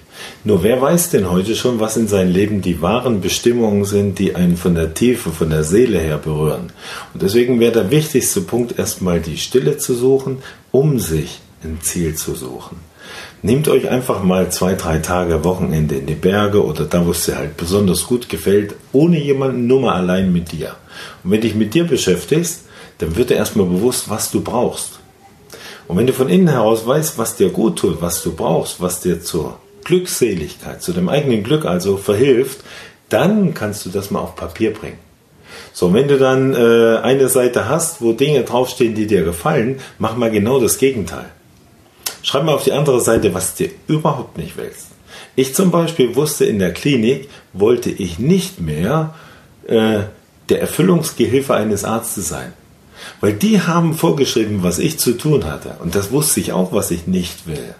[0.44, 4.34] Nur wer weiß denn heute schon, was in seinem Leben die wahren Bestimmungen sind, die
[4.34, 6.72] einen von der Tiefe, von der Seele her berühren?
[7.12, 10.38] Und deswegen wäre der wichtigste Punkt erstmal die Stille zu suchen,
[10.70, 12.76] um sich ein Ziel zu suchen.
[13.44, 17.24] Nehmt euch einfach mal zwei, drei Tage Wochenende in die Berge oder da, wo es
[17.24, 20.76] dir halt besonders gut gefällt, ohne jemanden, nur mal allein mit dir.
[21.24, 22.66] Und wenn dich mit dir beschäftigst,
[22.98, 25.00] dann wird dir erstmal bewusst, was du brauchst.
[25.88, 29.00] Und wenn du von innen heraus weißt, was dir gut tut, was du brauchst, was
[29.00, 32.60] dir zur Glückseligkeit, zu dem eigenen Glück also verhilft,
[33.08, 34.98] dann kannst du das mal auf Papier bringen.
[35.72, 40.16] So, wenn du dann äh, eine Seite hast, wo Dinge draufstehen, die dir gefallen, mach
[40.16, 41.26] mal genau das Gegenteil.
[42.22, 44.88] Schreib mal auf die andere Seite, was dir überhaupt nicht willst.
[45.34, 49.14] Ich zum Beispiel wusste in der Klinik, wollte ich nicht mehr
[49.66, 50.00] äh,
[50.48, 52.52] der Erfüllungsgehilfe eines Arztes sein.
[53.20, 55.76] Weil die haben vorgeschrieben, was ich zu tun hatte.
[55.82, 57.74] Und das wusste ich auch, was ich nicht will.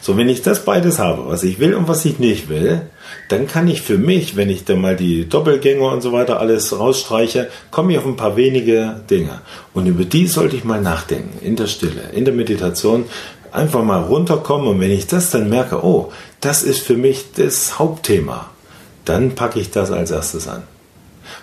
[0.00, 2.82] So, wenn ich das beides habe, was ich will und was ich nicht will,
[3.28, 6.78] dann kann ich für mich, wenn ich dann mal die Doppelgänger und so weiter alles
[6.78, 9.40] rausstreiche, komme ich auf ein paar wenige Dinge.
[9.72, 13.04] Und über die sollte ich mal nachdenken, in der Stille, in der Meditation,
[13.52, 14.66] einfach mal runterkommen.
[14.66, 18.50] Und wenn ich das dann merke, oh, das ist für mich das Hauptthema,
[19.04, 20.62] dann packe ich das als erstes an.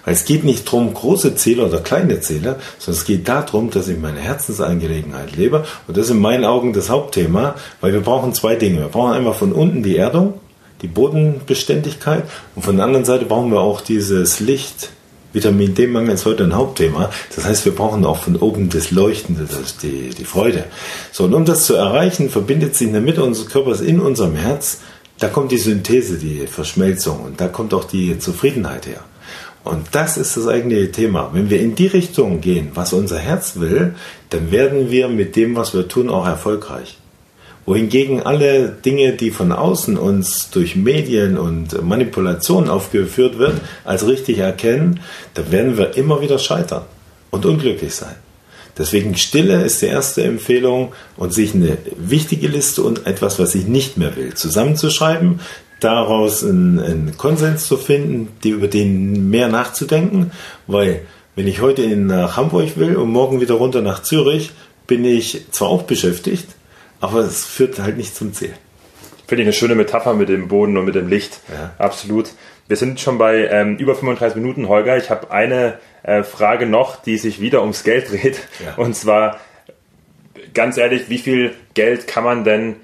[0.06, 3.88] Weil es geht nicht darum, große Ziele oder kleine Ziele, sondern es geht darum, dass
[3.88, 5.66] ich meine Herzensangelegenheit lebe.
[5.88, 8.80] Und das ist in meinen Augen das Hauptthema, weil wir brauchen zwei Dinge.
[8.80, 10.36] Wir brauchen einmal von unten die Erdung,
[10.82, 12.24] die Bodenbeständigkeit
[12.56, 14.92] und von der anderen Seite brauchen wir auch dieses Licht.
[15.32, 17.12] Vitamin D-Mangel ist heute ein Hauptthema.
[17.36, 20.66] Das heißt, wir brauchen auch von oben das Leuchtende, das die, die Freude.
[21.12, 24.36] So, und um das zu erreichen, verbindet sich in der Mitte unseres Körpers in unserem
[24.36, 24.80] Herz,
[25.20, 29.04] da kommt die Synthese, die Verschmelzung und da kommt auch die Zufriedenheit her.
[29.66, 31.32] Und das ist das eigentliche Thema.
[31.34, 33.96] Wenn wir in die Richtung gehen, was unser Herz will,
[34.30, 36.99] dann werden wir mit dem, was wir tun, auch erfolgreich.
[37.70, 44.40] Wohingegen alle Dinge, die von außen uns durch Medien und Manipulationen aufgeführt wird, als richtig
[44.40, 45.02] erkennen,
[45.36, 46.82] da werden wir immer wieder scheitern
[47.30, 48.16] und unglücklich sein.
[48.76, 53.68] Deswegen Stille ist die erste Empfehlung und sich eine wichtige Liste und etwas, was ich
[53.68, 55.40] nicht mehr will, zusammenzuschreiben,
[55.80, 60.32] daraus einen, einen Konsens zu finden, die, über den mehr nachzudenken,
[60.66, 61.02] weil
[61.36, 64.50] wenn ich heute nach Hamburg will und morgen wieder runter nach Zürich,
[64.88, 66.48] bin ich zwar auch beschäftigt,
[67.00, 68.54] aber es führt halt nicht zum Ziel.
[69.28, 71.40] Finde ich eine schöne Metapher mit dem Boden und mit dem Licht.
[71.50, 71.72] Ja.
[71.78, 72.32] Absolut.
[72.68, 74.98] Wir sind schon bei ähm, über 35 Minuten, Holger.
[74.98, 78.48] Ich habe eine äh, Frage noch, die sich wieder ums Geld dreht.
[78.64, 78.76] Ja.
[78.76, 79.40] Und zwar,
[80.54, 82.78] ganz ehrlich, wie viel Geld kann man denn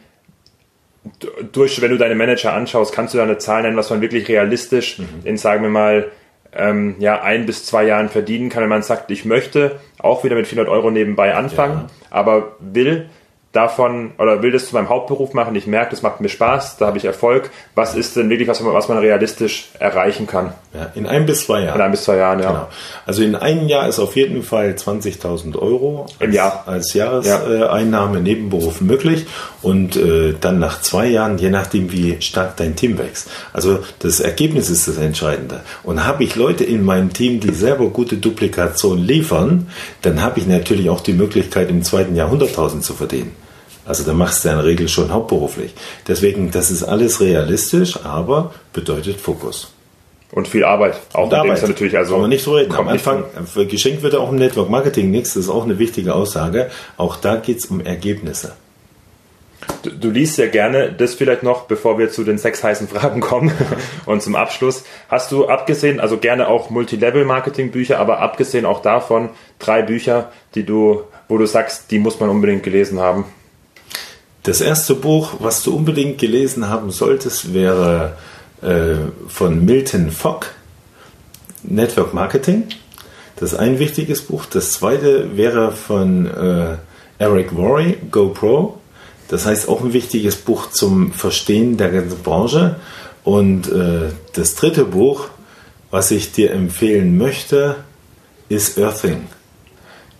[1.51, 4.27] durch, wenn du deine Manager anschaust, kannst du da eine Zahl nennen, was man wirklich
[4.27, 5.07] realistisch mhm.
[5.23, 6.11] in, sagen wir mal,
[6.53, 10.35] ähm, ja, ein bis zwei Jahren verdienen kann, wenn man sagt, ich möchte auch wieder
[10.35, 11.87] mit 400 Euro nebenbei anfangen, ja.
[12.09, 13.09] aber will
[13.55, 16.87] davon oder will das zu meinem Hauptberuf machen, ich merke, das macht mir Spaß, da
[16.87, 17.49] habe ich Erfolg.
[17.73, 20.53] Was ist denn wirklich was, was man realistisch erreichen kann?
[20.73, 21.75] Ja, in ein bis zwei Jahren.
[21.75, 22.49] In ein bis zwei Jahren, ja.
[22.49, 22.67] Genau.
[23.05, 28.17] Also in einem Jahr ist auf jeden Fall 20.000 Euro als, im Jahr als Jahreseinnahme
[28.17, 28.21] ja.
[28.21, 29.25] Nebenberuf möglich
[29.61, 33.29] und äh, dann nach zwei Jahren, je nachdem wie stark dein Team wächst.
[33.53, 35.61] Also das Ergebnis ist das Entscheidende.
[35.83, 39.67] Und habe ich Leute in meinem Team, die selber gute Duplikation liefern,
[40.01, 43.44] dann habe ich natürlich auch die Möglichkeit im zweiten Jahr 100.000 zu verdienen.
[43.85, 45.73] Also da machst du in der Regel schon hauptberuflich.
[46.07, 49.71] Deswegen, das ist alles realistisch, aber bedeutet Fokus.
[50.31, 50.99] Und viel Arbeit.
[51.13, 51.61] Auch und Arbeit.
[51.61, 52.13] natürlich also.
[52.13, 52.73] Kann man nicht so reden.
[52.73, 53.23] Am Anfang,
[53.69, 55.35] geschenkt wird auch im Network Marketing nichts.
[55.35, 56.69] Das ist auch eine wichtige Aussage.
[56.97, 58.53] Auch da geht es um Ergebnisse.
[59.83, 63.21] Du, du, liest ja gerne, das vielleicht noch, bevor wir zu den sechs heißen Fragen
[63.21, 63.51] kommen
[64.05, 64.83] und zum Abschluss.
[65.09, 69.29] Hast du abgesehen, also gerne auch Multilevel-Marketing-Bücher, aber abgesehen auch davon
[69.59, 73.25] drei Bücher, die du, wo du sagst, die muss man unbedingt gelesen haben?
[74.45, 78.15] Das erste Buch, was du unbedingt gelesen haben solltest, wäre
[78.61, 80.45] äh, von Milton Fogg,
[81.63, 82.65] Network Marketing.
[83.37, 84.45] Das ist ein wichtiges Buch.
[84.45, 86.77] Das zweite wäre von äh,
[87.17, 88.79] Eric Worre, GoPro.
[89.29, 92.75] Das heißt auch ein wichtiges Buch zum Verstehen der ganzen Branche.
[93.23, 95.29] Und äh, das dritte Buch,
[95.89, 97.77] was ich dir empfehlen möchte,
[98.47, 99.23] ist Earthing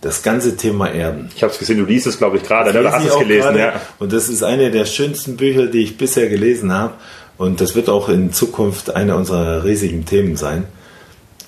[0.06, 1.30] das ganze Thema Erden.
[1.34, 2.82] Ich habe es gesehen, du liest es, glaube ich, gerade, ne?
[2.82, 3.58] du hast es gelesen.
[3.58, 3.80] Ja.
[3.98, 6.94] Und das ist eine der schönsten Bücher, die ich bisher gelesen habe.
[7.38, 10.64] Und das wird auch in Zukunft eine unserer riesigen Themen sein.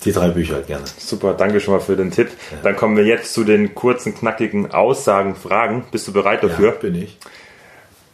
[0.05, 0.83] Die drei Bücher gerne.
[0.97, 2.29] Super, danke schon mal für den Tipp.
[2.51, 2.57] Ja.
[2.63, 5.85] Dann kommen wir jetzt zu den kurzen, knackigen Aussagen, Fragen.
[5.91, 6.73] Bist du bereit dafür?
[6.73, 7.17] Ja, bin ich.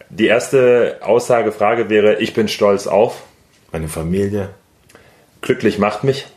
[0.09, 3.23] Die erste Aussagefrage wäre, ich bin stolz auf.
[3.71, 4.49] Meine Familie.
[5.41, 6.27] Glücklich macht mich.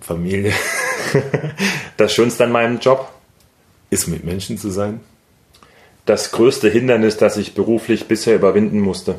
[0.00, 0.52] Familie.
[1.98, 3.11] Das Schönste an meinem Job?
[3.92, 5.00] Ist mit Menschen zu sein.
[6.06, 9.16] Das größte Hindernis, das ich beruflich bisher überwinden musste?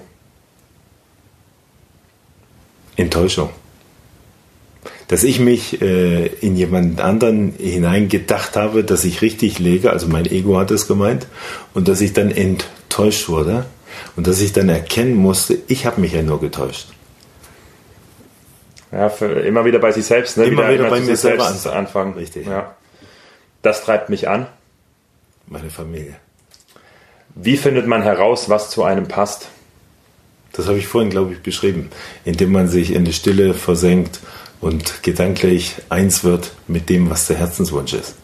[2.96, 3.50] Enttäuschung.
[5.10, 10.26] Dass ich mich äh, in jemand anderen hineingedacht habe, dass ich richtig lege, also mein
[10.26, 11.28] Ego hat es gemeint,
[11.76, 13.68] und dass ich dann enttäuscht wurde
[14.16, 16.88] und dass ich dann erkennen musste, ich habe mich ja nur getäuscht.
[18.92, 20.46] Ja, immer wieder bei sich selbst, ne?
[20.46, 22.16] Immer wieder, immer bei mir selber selbst anfangen.
[22.16, 22.48] Richtig.
[22.48, 22.76] Ja.
[23.62, 24.48] Das treibt mich an.
[25.48, 26.16] Meine Familie.
[27.36, 29.50] Wie findet man heraus, was zu einem passt?
[30.52, 31.90] Das habe ich vorhin, glaube ich, beschrieben,
[32.26, 34.20] indem man sich in die Stille versenkt
[34.62, 38.16] und gedanklich eins wird mit dem, was der Herzenswunsch ist.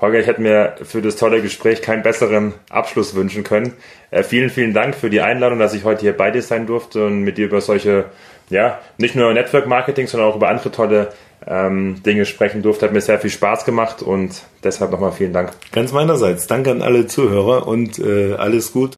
[0.00, 3.74] Holger, ich hätte mir für das tolle Gespräch keinen besseren Abschluss wünschen können.
[4.10, 7.06] Äh, vielen, vielen Dank für die Einladung, dass ich heute hier bei dir sein durfte
[7.06, 8.06] und mit dir über solche,
[8.50, 11.12] ja, nicht nur Network Marketing, sondern auch über andere tolle
[11.46, 12.86] ähm, Dinge sprechen durfte.
[12.86, 15.52] Hat mir sehr viel Spaß gemacht und deshalb nochmal vielen Dank.
[15.72, 16.46] Ganz meinerseits.
[16.46, 18.90] Danke an alle Zuhörer und äh, alles gut.